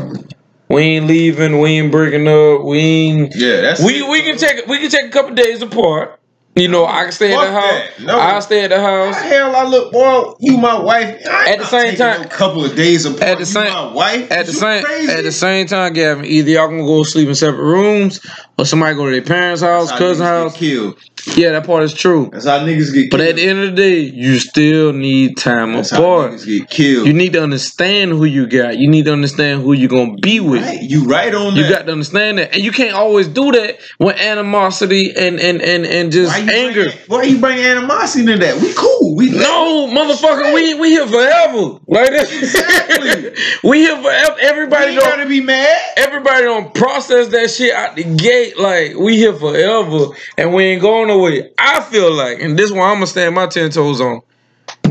[0.68, 1.60] We ain't leaving.
[1.60, 2.64] We ain't breaking up.
[2.64, 3.34] We ain't.
[3.34, 4.08] Yeah, that's We it.
[4.10, 6.18] we can take we can take a couple days apart.
[6.54, 7.64] You know, I can stay at the house.
[7.96, 8.00] that.
[8.04, 8.20] No.
[8.20, 9.16] I stay at the house.
[9.22, 10.34] hell I look, boy?
[10.38, 11.26] You my wife.
[11.26, 13.22] I ain't At the same time- no couple of days apart.
[13.22, 14.30] at the you same- my wife.
[14.30, 15.12] At the You same crazy?
[15.12, 18.20] at the same time, Gavin, either y'all gonna go sleep in separate rooms,
[18.58, 20.52] or somebody go to their parents' house, That's cousin house.
[20.52, 20.98] Get killed.
[21.36, 22.30] Yeah, that part is true.
[22.32, 23.10] That's how niggas get killed.
[23.12, 26.32] But at the end of the day, you still need time That's how apart.
[26.32, 27.06] niggas get killed.
[27.06, 28.76] You need to understand who you got.
[28.78, 30.62] You need to understand who you're gonna be with.
[30.62, 30.82] right.
[30.82, 31.68] You right on You that.
[31.68, 35.62] You got to understand that, and you can't always do that with animosity and and
[35.62, 36.84] and and just why anger.
[36.86, 38.60] Bring, why you bring animosity to that?
[38.60, 39.14] We cool.
[39.14, 41.78] We No, motherfucker, we we here forever.
[41.86, 42.32] Like that.
[42.32, 43.30] Exactly.
[43.70, 44.34] we here forever.
[44.34, 45.08] We Everybody ain't don't.
[45.08, 45.78] gotta be mad.
[45.96, 48.41] Everybody don't process that shit out the gate.
[48.56, 52.80] Like we here forever, and we ain't going way I feel like, and this one
[52.82, 54.22] I'm gonna stand my ten toes on.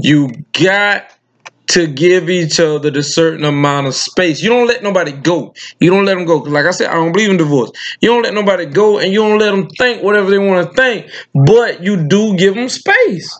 [0.01, 1.11] You got
[1.71, 4.41] to give each other the certain amount of space.
[4.41, 5.53] You don't let nobody go.
[5.79, 6.37] You don't let them go.
[6.37, 7.71] Like I said, I don't believe in divorce.
[8.01, 10.75] You don't let nobody go, and you don't let them think whatever they want to
[10.75, 11.09] think.
[11.33, 13.39] But you do give them space.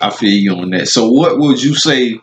[0.00, 0.88] I feel you on that.
[0.88, 2.18] So, what would you say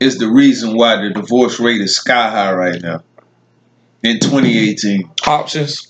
[0.00, 3.02] is the reason why the divorce rate is sky high right now
[4.02, 5.10] in 2018?
[5.26, 5.89] Options.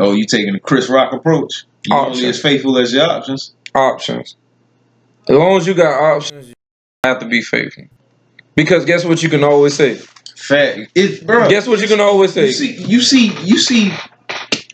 [0.00, 1.64] Oh, you taking the Chris Rock approach?
[1.86, 3.54] You only as faithful as your options.
[3.74, 4.36] Options.
[5.28, 6.54] As long as you got options, you
[7.04, 7.84] have to be faithful.
[8.54, 9.94] Because guess what you can always say?
[10.36, 11.48] Fact, it, bro.
[11.48, 12.46] Guess what you can always say?
[12.46, 13.84] You see, you see, you see,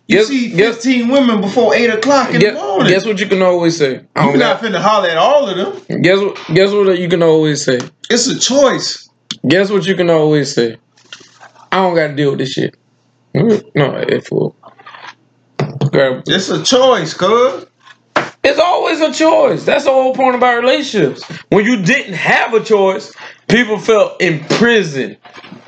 [0.08, 2.88] you Guess- see guess- 15 women before 8 o'clock in Guess, the morning.
[2.88, 4.00] guess what you can always say?
[4.14, 5.56] I You're don't got, finna holler at all of
[5.88, 6.02] them.
[6.02, 6.36] guess what?
[6.54, 7.80] Guess what you can always say?
[8.08, 9.08] It's a choice.
[9.46, 10.76] Guess what you can always say?
[11.72, 12.76] I don't got to deal with this shit.
[13.34, 14.54] Mm, No, it fool.
[16.26, 17.66] It's a choice, cuz.
[18.44, 19.64] It's always a choice.
[19.64, 21.24] That's the whole point about relationships.
[21.48, 23.12] When you didn't have a choice,
[23.48, 25.16] people felt imprisoned.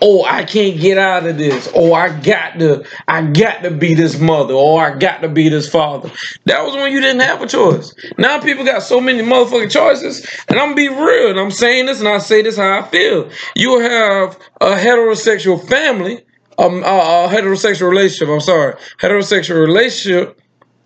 [0.00, 1.68] Oh, I can't get out of this.
[1.74, 4.54] Oh, I got to, I got to be this mother.
[4.54, 6.12] Or I got to be this father.
[6.44, 7.92] That was when you didn't have a choice.
[8.16, 10.24] Now people got so many motherfucking choices.
[10.48, 11.30] And I'm be real.
[11.30, 13.28] And I'm saying this, and I say this how I feel.
[13.56, 16.24] You have a heterosexual family,
[16.58, 18.28] um, a, a heterosexual relationship.
[18.28, 20.40] I'm sorry, heterosexual relationship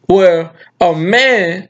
[0.06, 1.68] where a man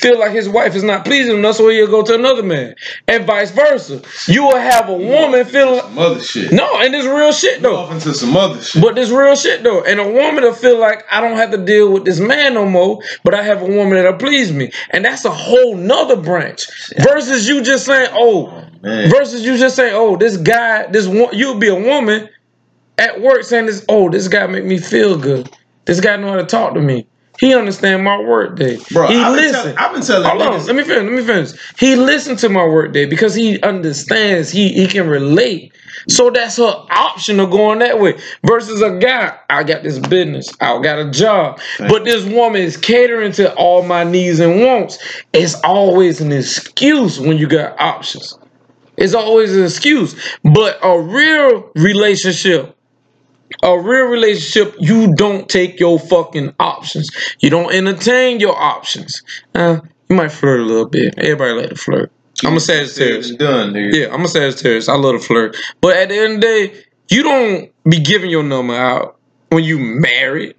[0.00, 2.74] feel like his wife is not pleasing him, that's so he'll go to another man,
[3.06, 4.00] and vice versa.
[4.26, 6.52] You will have a woman feel like, Mother shit.
[6.52, 7.76] no, and this real shit though.
[7.76, 8.80] Off into some other shit.
[8.82, 11.58] But this real shit though, and a woman to feel like I don't have to
[11.58, 15.04] deal with this man no more, but I have a woman that'll please me, and
[15.04, 16.66] that's a whole nother branch.
[16.98, 19.10] Versus you just saying, oh, Man.
[19.10, 22.28] versus you just saying, oh, this guy, this one, you'll be a woman
[23.00, 25.50] at work saying this, oh, this guy make me feel good.
[25.86, 27.06] This guy know how to talk to me.
[27.38, 28.78] He understand my work day.
[28.92, 29.74] Bro, he I've been listen.
[29.74, 31.02] tell- I've been telling Hold on, let me finish.
[31.02, 31.52] Let me finish.
[31.78, 34.50] He listened to my work day because he understands.
[34.50, 35.72] He he can relate.
[36.08, 38.18] So that's her option of going that way.
[38.46, 42.76] Versus a guy, I got this business, I got a job, but this woman is
[42.76, 44.98] catering to all my needs and wants.
[45.32, 48.38] It's always an excuse when you got options.
[48.96, 50.14] It's always an excuse.
[50.44, 52.76] But a real relationship,
[53.62, 57.10] a real relationship, you don't take your fucking options.
[57.40, 59.22] You don't entertain your options.
[59.54, 61.14] Uh, you might flirt a little bit.
[61.18, 62.12] Everybody like to flirt.
[62.44, 63.30] I'm a Sagittarius.
[63.30, 63.94] It's done, dude.
[63.94, 64.88] Yeah, I'm a Sagittarius.
[64.88, 65.56] I love to flirt.
[65.80, 69.18] But at the end of the day, you don't be giving your number out
[69.50, 70.56] when you married.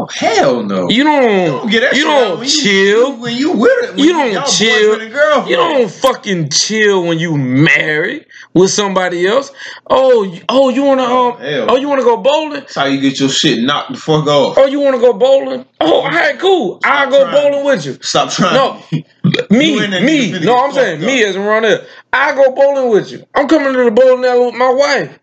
[0.00, 0.88] Oh hell no.
[0.88, 1.22] You don't.
[1.24, 3.14] You don't get that you don't when chill.
[3.16, 3.98] You, when you with it.
[3.98, 4.90] You don't chill.
[4.90, 5.48] boyfriend and girlfriend.
[5.50, 9.50] You don't fucking chill when you married with somebody else.
[9.88, 11.66] Oh, you- oh, you wanna um, hell.
[11.70, 12.60] oh, you wanna go bowling?
[12.60, 14.56] That's how you get your shit knocked the fuck off.
[14.56, 15.64] Oh, you wanna go bowling?
[15.80, 16.78] Oh, all right, cool.
[16.84, 17.50] I'll go trying.
[17.50, 17.98] bowling with you.
[18.00, 18.54] Stop trying.
[18.54, 18.80] No,
[19.50, 20.30] me, You and that me.
[20.38, 21.84] No, I'm saying fucked me as a runner.
[22.12, 23.24] I go bowling with you.
[23.34, 25.18] I'm coming to the bowling alley with my wife.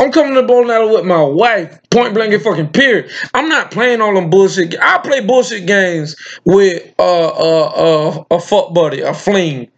[0.00, 1.78] I'm coming to the bowling alley with my wife.
[1.90, 3.10] Point blank and fucking period.
[3.34, 4.74] I'm not playing all them bullshit.
[4.80, 9.68] I play bullshit games with uh uh uh a fuck buddy, a fling,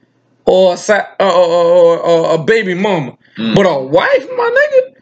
[0.46, 3.18] or a sa- uh, uh, uh, uh, a baby mama.
[3.36, 3.56] Mm.
[3.56, 4.94] But a wife, my nigga,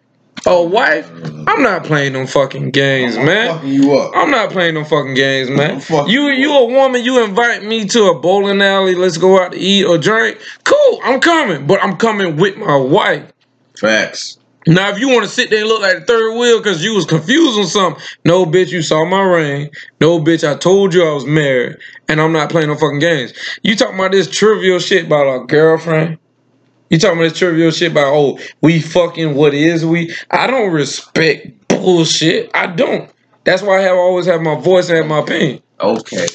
[0.46, 1.10] a wife.
[1.46, 3.54] I'm not playing them fucking games, I'm man.
[3.56, 4.12] fucking you up.
[4.14, 5.82] I'm not playing no fucking games, man.
[6.08, 9.58] You you a woman, you invite me to a bowling alley, let's go out to
[9.58, 10.38] eat or drink.
[10.64, 13.30] Cool, I'm coming, but I'm coming with my wife.
[13.76, 14.39] Facts.
[14.66, 16.94] Now, if you want to sit there and look like the third wheel because you
[16.94, 19.70] was confused on something, no, bitch, you saw my ring.
[20.00, 23.32] No, bitch, I told you I was married, and I'm not playing no fucking games.
[23.62, 26.18] You talking about this trivial shit about a girlfriend?
[26.90, 30.14] You talking about this trivial shit about oh we fucking what is we?
[30.30, 32.50] I don't respect bullshit.
[32.52, 33.10] I don't.
[33.44, 35.62] That's why I have always have my voice and have my opinion.
[35.80, 36.26] Okay.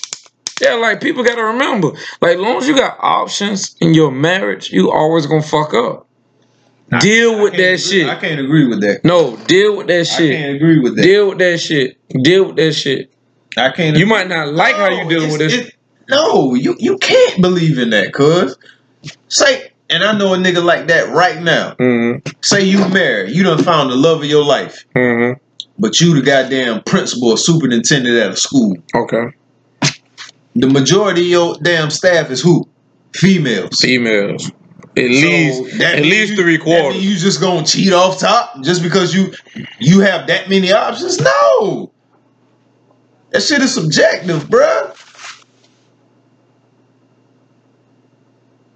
[0.62, 4.92] Yeah, like people gotta remember, like long as you got options in your marriage, you
[4.92, 6.05] always gonna fuck up.
[7.00, 8.08] Deal I with that agree- shit.
[8.10, 9.04] I can't agree with that.
[9.04, 10.32] No, deal with that shit.
[10.32, 11.02] I can't agree with that.
[11.04, 11.98] Deal with that shit.
[12.24, 13.12] Deal with that shit.
[13.58, 13.98] I can't.
[13.98, 14.16] You agree.
[14.18, 15.72] might not like how you dealing with this.
[16.10, 18.56] no, you you can't believe in that, cuz.
[19.30, 21.74] Say, and I know a nigga like that right now.
[21.80, 22.30] Mm-hmm.
[22.42, 25.40] Say you married, you done found the love of your life, Mm-hmm.
[25.80, 28.76] but you the goddamn principal or superintendent at a school.
[28.96, 29.26] Okay.
[30.56, 32.68] The majority of your damn staff is who?
[33.14, 33.80] Females.
[33.82, 34.52] Females.
[34.98, 37.04] At least that at least you- three quarters.
[37.04, 39.34] you just gonna cheat off top just because you
[39.80, 41.20] you have that many options?
[41.20, 41.92] No.
[43.32, 44.96] That shit is subjective, bruh.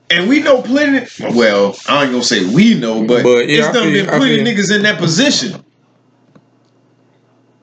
[0.10, 1.08] And we know plenty.
[1.34, 4.44] Well, I ain't gonna say we know, but, But, yeah, it's done feel been plenty
[4.44, 5.64] niggas in that position,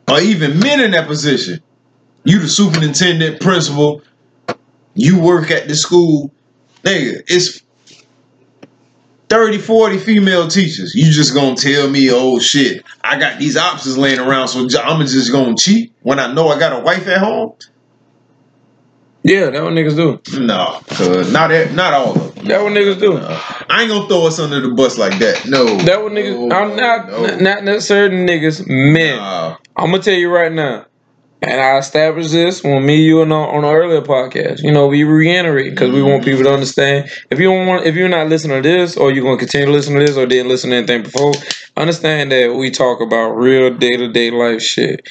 [0.09, 1.61] or even men in that position.
[2.25, 4.03] You the superintendent, principal.
[4.95, 6.33] You work at the school.
[6.85, 7.61] Nigga, it's
[9.29, 10.95] 30, 40 female teachers.
[10.95, 15.07] You just gonna tell me, oh shit, I got these options laying around, so I'm
[15.07, 17.55] just gonna cheat when I know I got a wife at home?
[19.25, 20.41] Yeah, that what niggas do.
[20.41, 22.45] No, cause not e- not all of them.
[22.47, 23.19] That what niggas do.
[23.19, 25.47] I ain't gonna throw us under the bus like that.
[25.47, 25.65] No.
[25.79, 26.47] That what niggas.
[26.47, 27.37] No, I'm not no.
[27.39, 28.69] not necessarily niggas.
[28.69, 29.17] Men.
[29.17, 29.57] Nah.
[29.75, 30.87] I'm gonna tell you right now,
[31.43, 34.63] and I established this when me and you on on an earlier podcast.
[34.63, 37.11] You know, we reiterate because we want people to understand.
[37.31, 39.73] If you don't want, if you're not listening to this, or you're gonna continue to
[39.73, 41.35] listen to this, or didn't listen to anything before,
[41.77, 45.09] understand that we talk about real day to day life shit.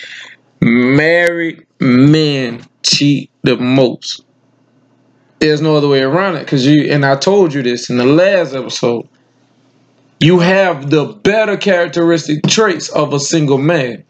[0.61, 4.23] Married men cheat the most.
[5.39, 8.05] There's no other way around it, cause you and I told you this in the
[8.05, 9.07] last episode.
[10.19, 14.05] You have the better characteristic traits of a single man.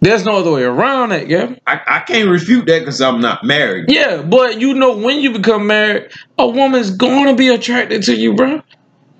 [0.00, 1.58] There's no other way around it, Gavin.
[1.66, 3.86] I, I can't refute that because I'm not married.
[3.90, 8.34] Yeah, but you know when you become married, a woman's gonna be attracted to you,
[8.34, 8.62] bro.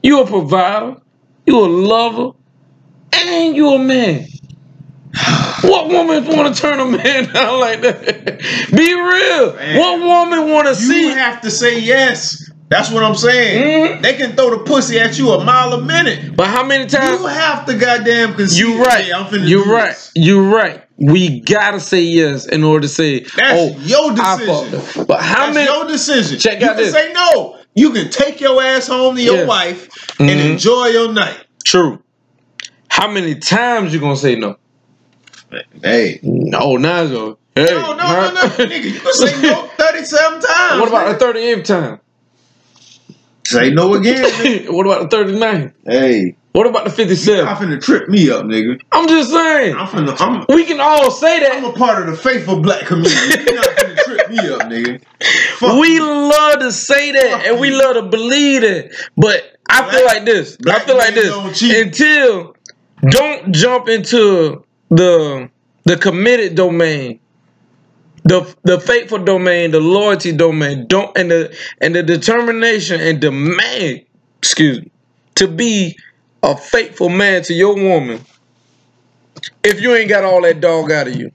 [0.03, 0.97] You a provider,
[1.47, 2.33] you a lover,
[3.13, 4.27] and you a man.
[5.63, 8.39] What woman want to turn a man down like that?
[8.71, 9.57] Be real.
[9.57, 9.79] Man.
[9.79, 11.09] What woman want to see?
[11.09, 12.46] You have to say yes.
[12.69, 13.99] That's what I'm saying.
[13.99, 14.03] Mhm.
[14.03, 16.35] They can throw the pussy at you a mile a minute.
[16.37, 17.21] but how many times?
[17.21, 18.59] You have to goddamn concede.
[18.59, 19.05] You right.
[19.05, 19.91] "Hey, I'm finna You right.
[19.91, 20.83] this." You right.
[20.99, 25.05] We gotta say yes in order to say, That's oh, your decision.
[25.07, 25.71] But how That's many?
[25.71, 26.39] your decision.
[26.41, 26.61] Check out.
[26.63, 26.93] you out can this.
[26.93, 27.57] say no.
[27.75, 29.45] You can take your ass home to your Yeah.
[29.45, 30.53] wife and Mhm.
[30.53, 31.37] enjoy your night.
[31.65, 32.01] True.
[32.89, 34.57] How many times you gonna say no?
[35.85, 36.19] Hey.
[36.23, 37.37] No, Nazo.
[37.55, 38.85] Hey, No, no, no, no, nigga.
[38.85, 40.81] You can say no 37 times.
[40.81, 41.19] What about nigga.
[41.19, 42.01] the 38th time?
[43.47, 45.73] Say no again, what about the 39?
[45.85, 46.37] Hey.
[46.53, 47.45] What about the You 57th?
[47.45, 48.81] not finna trip me up, nigga.
[48.91, 49.77] I'm just saying.
[49.77, 51.53] I'm finna, I'm, We can all say that.
[51.53, 53.15] I'm a part of the faithful black community.
[53.45, 55.03] You're not finna trip me up, nigga.
[55.59, 56.03] Fuck We you.
[56.03, 57.79] love to say that Fuck and we you.
[57.79, 58.95] love to believe it.
[59.19, 60.57] But I feel like this.
[60.67, 61.63] I feel like this.
[61.63, 62.57] Until
[63.11, 65.51] don't jump into the
[65.85, 67.21] the committed domain.
[68.27, 74.05] The the faithful domain, the loyalty domain, don't and the and the determination and demand,
[74.39, 74.91] excuse me,
[75.37, 75.97] to be
[76.43, 78.25] a faithful man to your woman.
[79.63, 81.31] If you ain't got all that dog out of you.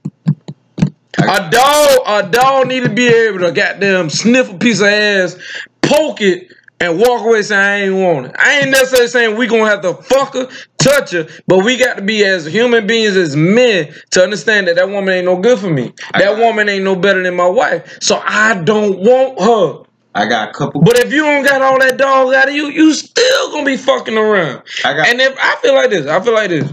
[1.18, 5.36] A dog, a dog need to be able to goddamn sniff a piece of ass,
[5.82, 8.36] poke it, and walk away saying I ain't want it.
[8.38, 10.48] I ain't necessarily saying we gonna have to fuck her,
[10.82, 14.76] touch her, but we got to be as human beings, as men, to understand that
[14.76, 15.92] that woman ain't no good for me.
[16.14, 17.98] That woman ain't no better than my wife.
[18.00, 19.88] So I don't want her.
[20.14, 20.82] I got a couple.
[20.82, 23.76] But if you don't got all that dog out of you, you still gonna be
[23.76, 24.62] fucking around.
[24.84, 25.08] I got.
[25.08, 26.70] And if I feel like this, I feel like this.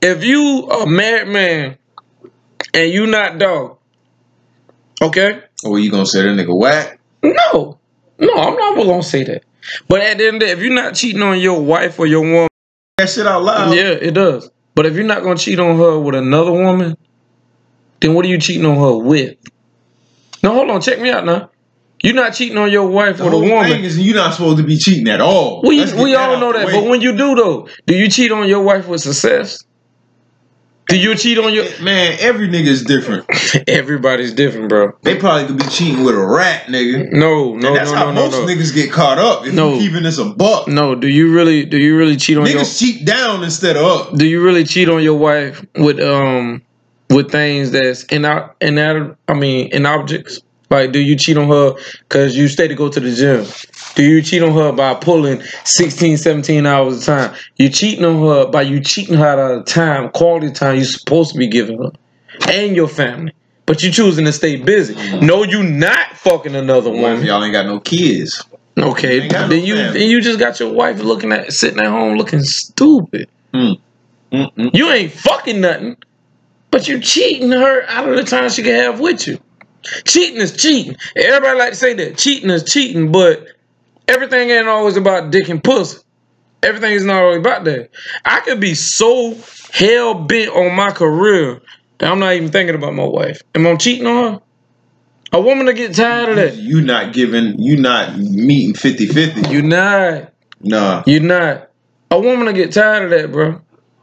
[0.00, 1.76] If you a married man
[2.72, 3.78] and you not dog,
[5.02, 5.42] okay?
[5.64, 7.00] oh, you gonna say that nigga whack?
[7.22, 7.78] No,
[8.18, 9.42] no, I'm not gonna say that.
[9.88, 12.06] But at the end of the day, if you're not cheating on your wife or
[12.06, 12.48] your woman,
[12.98, 13.74] That shit out loud.
[13.74, 14.50] yeah, it does.
[14.74, 16.96] But if you're not gonna cheat on her with another woman,
[18.00, 19.36] then what are you cheating on her with?
[20.42, 21.50] No, hold on, check me out now.
[22.02, 23.84] You're not cheating on your wife The with a woman.
[23.84, 25.62] is you're not supposed to be cheating at all.
[25.64, 26.72] We Let's we all know that, way.
[26.72, 29.64] but when you do though, do you cheat on your wife with success?
[30.88, 31.64] Do you cheat on your?
[31.82, 33.26] man, every nigga is different.
[33.68, 34.92] Everybody's different, bro.
[35.02, 37.12] They probably could be cheating with a rat, nigga.
[37.12, 38.46] No, no, and that's no, how no, most no.
[38.46, 39.46] niggas get caught up.
[39.46, 39.78] If No.
[39.78, 41.66] keeping this a buck, No, do you really?
[41.66, 42.60] Do you really cheat on your?
[42.60, 44.14] niggas cheat down instead of up.
[44.16, 46.62] Do you really cheat on your wife with um
[47.10, 50.40] with things that's in out in that I mean in objects?
[50.70, 53.46] Like, do you cheat on her because you stay to go to the gym?
[53.98, 57.36] Do you cheat on her by pulling 16, 17 hours of time?
[57.56, 61.32] You cheating on her by you cheating her out of time, quality time you're supposed
[61.32, 61.90] to be giving her
[62.48, 63.34] and your family.
[63.66, 64.94] But you choosing to stay busy.
[65.18, 67.24] No, you not fucking another woman.
[67.24, 68.46] y'all ain't got no kids?
[68.78, 69.98] Okay, got no then you family.
[69.98, 73.28] then you just got your wife looking at sitting at home looking stupid.
[73.52, 73.72] Hmm.
[74.30, 74.70] Mm-mm.
[74.74, 75.96] You ain't fucking nothing,
[76.70, 79.40] but you cheating her out of the time she can have with you.
[80.04, 80.94] Cheating is cheating.
[81.16, 83.57] Everybody like to say that cheating is cheating, but
[84.08, 85.98] everything ain't always about dick and pussy.
[86.62, 87.90] Everything is not always about that.
[88.24, 89.36] I could be so
[89.72, 91.60] hell bent on my career
[91.98, 93.42] that I'm not even thinking about my wife.
[93.54, 94.40] Am I cheating on her?
[95.32, 96.56] A woman to get tired of that.
[96.56, 99.52] You not giving, you not meeting 50-50.
[99.52, 100.32] You not.
[100.60, 101.02] Nah.
[101.06, 101.70] You not.
[102.10, 103.60] A woman to get tired of that, bro.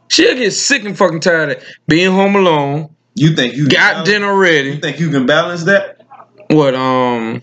[0.08, 4.34] She'll get sick and fucking tired of being home alone, You think you got dinner
[4.36, 4.70] ready.
[4.70, 6.02] You think you can balance that?
[6.48, 7.42] What, um,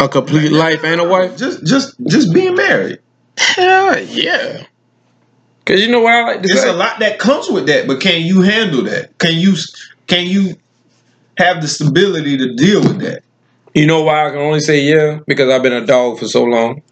[0.00, 1.36] a complete life and a wife?
[1.36, 2.98] Just, just, just being married.
[3.36, 4.64] Hell yeah.
[5.64, 6.68] Cause you know what I like to There's say?
[6.68, 9.18] a lot that comes with that, but can you handle that?
[9.18, 9.54] Can you,
[10.06, 10.56] can you
[11.38, 13.22] have the stability to deal with that.
[13.74, 15.20] You know why I can only say yeah?
[15.26, 16.82] Because I've been a dog for so long.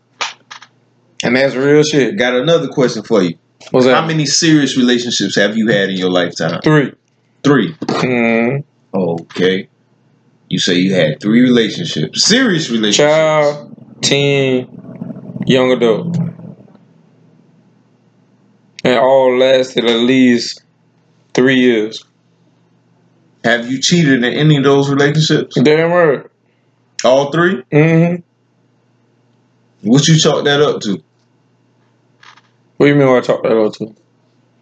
[1.23, 2.19] And that's real shit.
[2.19, 3.39] Got another question for you.
[3.71, 3.95] What's that?
[3.95, 6.61] How many serious relationships have you had in your lifetime?
[6.63, 6.93] Three.
[7.43, 7.73] Three.
[7.75, 8.65] Mm.
[8.95, 9.69] Okay.
[10.55, 12.25] You say you had three relationships.
[12.25, 13.13] Serious relationships.
[13.13, 16.17] Child, teen, young adult.
[18.85, 20.63] And all lasted at least
[21.33, 22.05] three years.
[23.43, 25.61] Have you cheated in any of those relationships?
[25.61, 26.25] Damn right.
[27.05, 27.65] All three?
[27.73, 28.23] Mm-hmm.
[29.89, 31.03] What you chalk that up to?
[32.77, 33.93] What do you mean I talk that up to?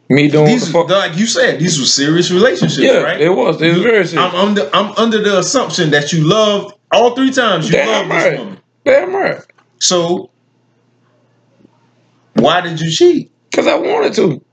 [0.09, 0.89] Me doing These, fuck?
[0.91, 3.21] like you said, these were serious relationships, Yeah, right?
[3.21, 3.61] it was.
[3.63, 4.15] It was very serious.
[4.15, 8.11] I'm under I'm under the assumption that you loved all three times you Damn loved
[8.11, 8.31] right.
[8.31, 8.59] this woman.
[8.85, 9.41] Damn right.
[9.79, 10.31] So
[12.35, 13.31] why did you cheat?
[13.51, 14.45] Because I wanted to.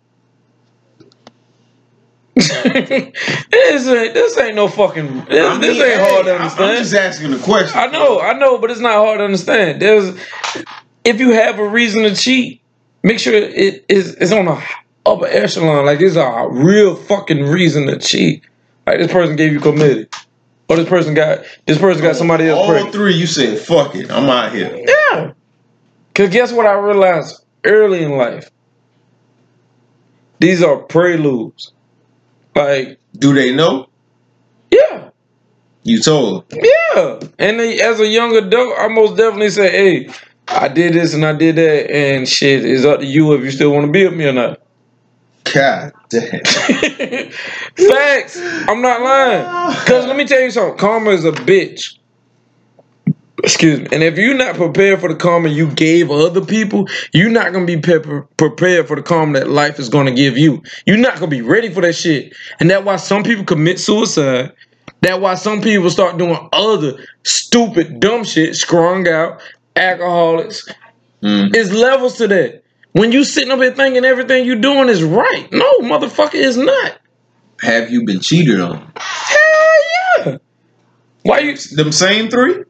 [2.39, 6.71] this ain't this ain't no fucking this, I mean, this ain't hard to understand.
[6.71, 7.77] I'm just asking the question.
[7.77, 9.81] I know, I know, but it's not hard to understand.
[9.81, 10.17] There's
[11.03, 12.61] if you have a reason to cheat,
[13.03, 14.61] make sure it is it's on a
[15.09, 15.85] upper echelon.
[15.85, 18.43] Like there's a real fucking reason to cheat.
[18.87, 20.13] Like this person gave you committed.
[20.67, 22.93] Or this person got this person got somebody else All pregnant.
[22.93, 25.31] three, you said, "Fuck it, I'm out here." Yeah.
[26.13, 28.49] Cause guess what I realized early in life?
[30.39, 31.71] These are preludes.
[32.55, 33.87] Like, Do they know?
[34.71, 35.09] yeah,
[35.83, 36.59] You told them.
[36.61, 37.19] yeah.
[37.39, 40.09] And then as a young adult, I most definitely say, hey,
[40.47, 43.51] I did this and I did that, and shit, it's up to you if you
[43.51, 44.59] still want to be with me or not.
[45.43, 46.41] God damn.
[47.75, 48.39] Facts.
[48.67, 49.75] I'm not lying.
[49.85, 50.77] Cause let me tell you something.
[50.77, 51.97] Karma is a bitch.
[53.43, 53.87] Excuse me.
[53.91, 57.65] And if you're not prepared for the karma you gave other people, you're not gonna
[57.65, 60.61] be pepper, prepared for the karma that life is gonna give you.
[60.85, 62.33] You're not gonna be ready for that shit.
[62.59, 64.51] And that's why some people commit suicide.
[65.01, 69.41] That's why some people start doing other stupid, dumb shit, strung out,
[69.75, 70.67] alcoholics.
[71.23, 71.55] Mm.
[71.55, 72.58] It's levels to that.
[72.93, 76.97] When you sitting up here thinking everything you doing is right, no, motherfucker, it's not.
[77.61, 78.91] Have you been cheated on?
[78.95, 80.37] Hell yeah.
[81.23, 81.55] Why you?
[81.55, 82.63] Them same three?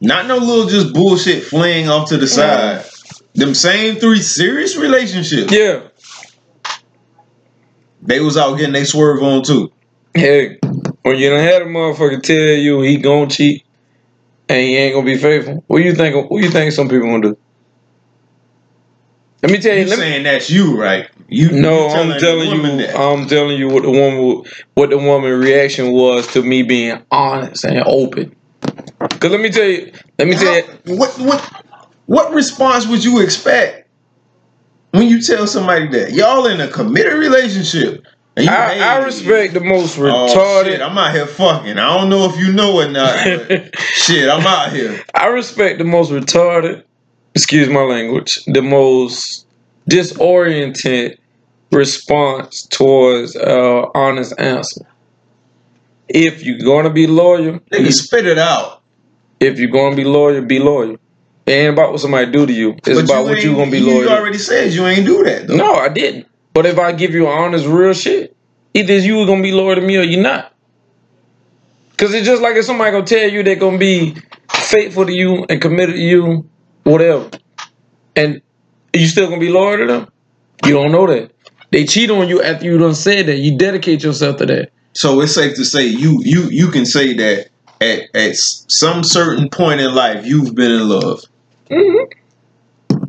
[0.00, 2.28] Not no little just bullshit fling off to the mm.
[2.28, 2.84] side.
[3.34, 5.52] Them same three serious relationships.
[5.52, 5.88] Yeah.
[8.02, 9.72] They was out getting they swerve on too.
[10.12, 10.58] Hey,
[11.02, 13.64] when you done had a motherfucker tell you he gonna cheat
[14.48, 16.30] and he ain't gonna be faithful, what you think?
[16.30, 17.38] What you think some people gonna do?
[19.42, 19.82] Let me tell you.
[19.82, 21.10] You Let me, saying that's you, right?
[21.28, 22.76] You no, I'm telling you.
[22.78, 22.96] that.
[22.96, 27.64] I'm telling you what the woman, what the woman reaction was to me being honest
[27.64, 28.36] and open.
[29.20, 29.92] Cause let me tell you.
[30.18, 30.62] Let me tell you.
[30.96, 31.52] What what
[32.06, 33.88] what response would you expect
[34.92, 38.04] when you tell somebody that y'all in a committed relationship?
[38.36, 40.64] And you, I, I respect the most Oh, retarded.
[40.64, 41.78] shit, I'm out here fucking.
[41.78, 43.14] I don't know if you know or not.
[43.78, 45.02] Shit, I'm out here.
[45.14, 46.82] I respect the most retarded,
[47.34, 49.46] excuse my language, the most
[49.88, 51.18] disoriented
[51.70, 54.86] response towards uh honest answer.
[56.08, 58.82] If you're gonna be loyal, Nigga, spit it out.
[59.40, 60.96] if you're gonna be loyal, be loyal.
[61.46, 62.72] It ain't about what somebody do to you.
[62.86, 64.08] It's But about what you gonna be you loyal.
[64.08, 64.18] to.
[64.18, 65.56] already said you ain't do that though.
[65.56, 66.26] No, I didn't.
[66.52, 68.36] But if I give you honest, real shit,
[68.74, 70.52] either you gonna be loyal to me or you're not.
[71.96, 74.16] Cause it's just like if somebody gonna tell you they're gonna be
[74.50, 76.48] faithful to you and committed to you,
[76.84, 77.30] whatever,
[78.16, 78.40] and
[78.92, 80.08] you still gonna be loyal to them.
[80.64, 81.30] You don't know that.
[81.70, 83.38] They cheat on you after you done said that.
[83.38, 84.70] You dedicate yourself to that.
[84.94, 87.48] So it's safe to say you you you can say that
[87.80, 91.22] at at some certain point in life you've been in love,
[91.70, 93.04] Mm-hmm.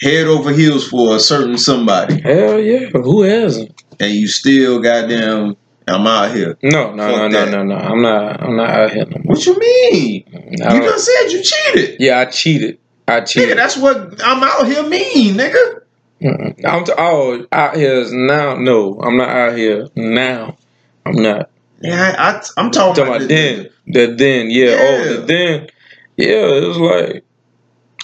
[0.00, 2.88] head over heels for a certain somebody, Hell yeah.
[2.88, 3.82] Who hasn't?
[4.00, 5.56] and you still goddamn
[5.88, 6.58] I'm out here.
[6.64, 7.50] No, no, Fuck no, no, that.
[7.52, 7.76] no, no.
[7.76, 8.42] I'm not.
[8.42, 9.36] I'm not out here no more.
[9.36, 10.24] What you mean?
[10.32, 11.96] You don't- just said you cheated.
[12.00, 12.78] yeah, I cheated.
[13.08, 13.58] I Nigga, cheated.
[13.58, 15.80] that's what I'm out here mean, nigga.
[16.22, 16.64] Mm-mm.
[16.64, 18.56] I'm t- oh out here is now.
[18.56, 20.56] No, I'm not out here now.
[21.04, 21.50] I'm not.
[21.80, 23.68] Yeah, I, I I'm talking, talking about the- then.
[23.88, 24.76] That then, yeah.
[24.78, 25.68] Oh, the then,
[26.16, 26.46] yeah.
[26.56, 27.24] It was like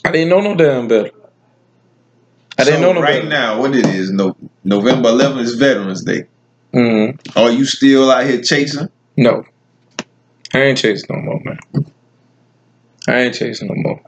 [0.05, 1.11] I didn't know no damn better.
[2.59, 3.29] I didn't know no right better.
[3.29, 6.27] now, what it is, no November 11th is Veterans Day.
[6.75, 8.89] Mm, Are you still out here chasing?
[9.17, 9.45] no,
[10.55, 11.59] I ain't chasing no more, man.
[13.09, 14.01] I ain't chasing no more.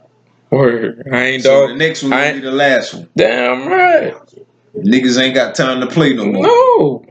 [0.51, 1.69] Word, I ain't So dog.
[1.71, 3.09] the next one will be the last one.
[3.17, 4.13] Damn right.
[4.75, 6.43] Niggas ain't got time to play no more.
[6.43, 7.05] No,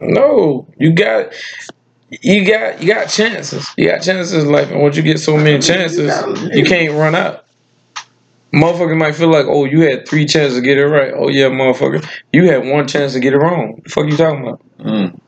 [0.00, 0.66] no.
[0.78, 1.32] You got,
[2.10, 3.68] you got, you got chances.
[3.76, 6.12] You got chances in life, and once you get so many chances,
[6.52, 7.44] you can't run out.
[8.52, 11.12] Motherfucker might feel like, oh, you had three chances to get it right.
[11.12, 13.80] Oh yeah, motherfucker, you had one chance to get it wrong.
[13.82, 14.60] The fuck you talking about?
[14.78, 15.20] Mm.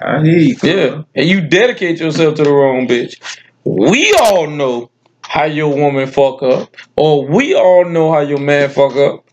[0.00, 0.56] I hear you.
[0.62, 3.38] Yeah, and you dedicate yourself to the wrong bitch.
[3.64, 4.90] We all know
[5.28, 9.24] how your woman fuck up, or we all know how your man fuck up.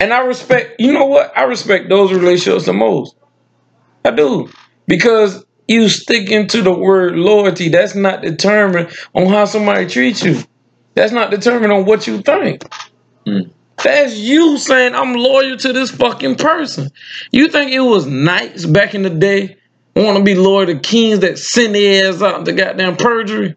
[0.00, 1.36] And I respect, you know what?
[1.36, 3.14] I respect those relationships the most.
[4.04, 4.50] I do.
[4.86, 7.68] Because you sticking to the word loyalty.
[7.68, 10.42] That's not determined on how somebody treats you.
[10.94, 12.64] That's not determined on what you think.
[13.24, 13.52] Mm.
[13.82, 16.90] That's you saying I'm loyal to this fucking person.
[17.30, 19.58] You think it was nice back in the day?
[19.94, 23.54] Want to be loyal to kings that send their ass out to goddamn perjury?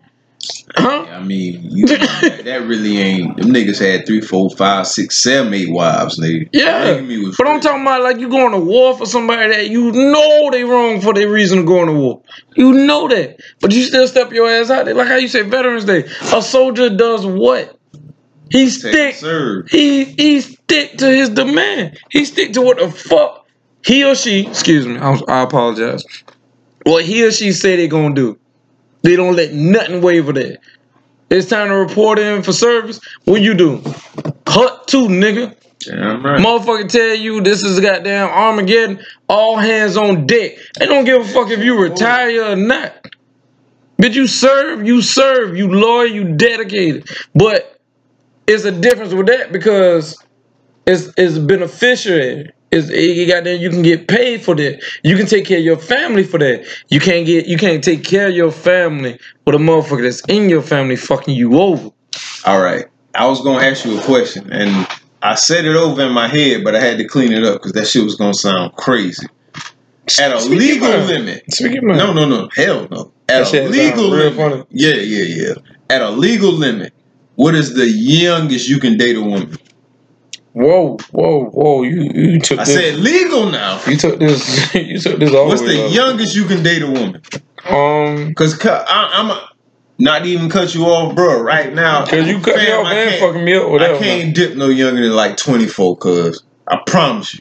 [0.76, 1.06] Huh?
[1.10, 3.38] I mean, you, that, that really ain't.
[3.38, 6.50] Them niggas had three, four, five, six, seven, eight wives, nigga.
[6.52, 6.86] Yeah.
[6.86, 9.70] Nigga, me was But I'm talking about like you going to war for somebody that
[9.70, 12.22] you know they wrong for their reason of going to war.
[12.56, 13.40] You know that.
[13.62, 14.96] But you still step your ass out there.
[14.96, 16.06] Like how you say Veterans Day.
[16.34, 17.80] A soldier does what?
[18.50, 19.16] He stick
[19.70, 21.98] he he stick to his demand.
[22.12, 23.44] He stick to what the fuck
[23.86, 26.06] he or she, excuse me, I, I apologize.
[26.84, 28.40] What he or she say they gonna do.
[29.04, 30.58] They don't let nothing waver there.
[31.30, 33.00] It's time to report in for service.
[33.26, 33.82] What you do?
[34.46, 35.56] Cut two, nigga.
[35.80, 36.40] Damn right.
[36.40, 40.54] Motherfucker tell you this is goddamn Armageddon, all hands on deck.
[40.80, 42.94] They don't give a fuck if you retire or not.
[44.02, 47.08] Bitch, you serve, you serve, you loyal, you dedicated.
[47.36, 47.80] But
[48.48, 50.18] it's a difference with that because
[50.86, 52.52] it's it's beneficiary.
[52.74, 54.82] It's it got that you can get paid for that.
[55.04, 56.66] You can take care of your family for that.
[56.90, 60.50] You can't get you can't take care of your family with a motherfucker that's in
[60.50, 61.92] your family fucking you over.
[62.46, 62.86] All right.
[63.14, 64.88] I was gonna ask you a question, and
[65.22, 67.74] I said it over in my head, but I had to clean it up because
[67.74, 69.28] that shit was gonna sound crazy.
[70.20, 71.08] At a Speak your legal mind.
[71.08, 71.44] limit.
[71.54, 71.84] Speak your.
[71.84, 72.50] No, no, no.
[72.56, 73.12] Hell no.
[73.28, 74.68] That At a legal limit.
[74.72, 75.54] Yeah, yeah, yeah.
[75.92, 76.92] At a legal limit,
[77.36, 79.58] what is the youngest you can date a woman?
[80.54, 81.82] Whoa, whoa, whoa!
[81.84, 82.70] You you took this.
[82.70, 82.92] I this.
[82.94, 83.82] said legal now.
[83.88, 84.74] you took this.
[84.76, 85.94] you took this all What's the up.
[85.94, 87.22] youngest you can date a woman?
[87.68, 89.50] Um, Cause cu- I, I'm a,
[89.98, 91.42] not even cut you off, bro.
[91.42, 93.70] Right now, cause you cut me fam, off I and can't- fucking me up.
[93.70, 93.96] Whatever.
[93.96, 96.44] I can't dip no younger than like 24, cuz.
[96.68, 97.40] I promise you.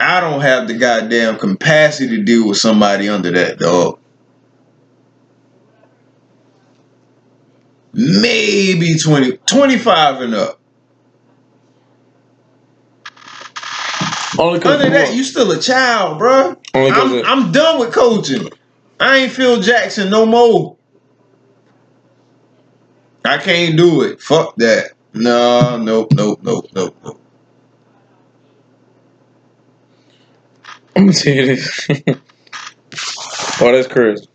[0.00, 3.98] I don't have the goddamn capacity to deal with somebody under that, dog.
[7.94, 10.60] Maybe 20, 25 and up.
[14.36, 16.56] Only Under that, you still a child, bro.
[16.74, 18.48] I'm, I'm done with coaching.
[18.98, 20.76] I ain't Phil Jackson no more.
[23.24, 24.20] I can't do it.
[24.20, 24.92] Fuck that.
[25.12, 27.20] No, nope, nope, nope, nope, nope.
[30.96, 31.86] I'm gonna tell you this.
[33.60, 34.26] oh, that's crazy.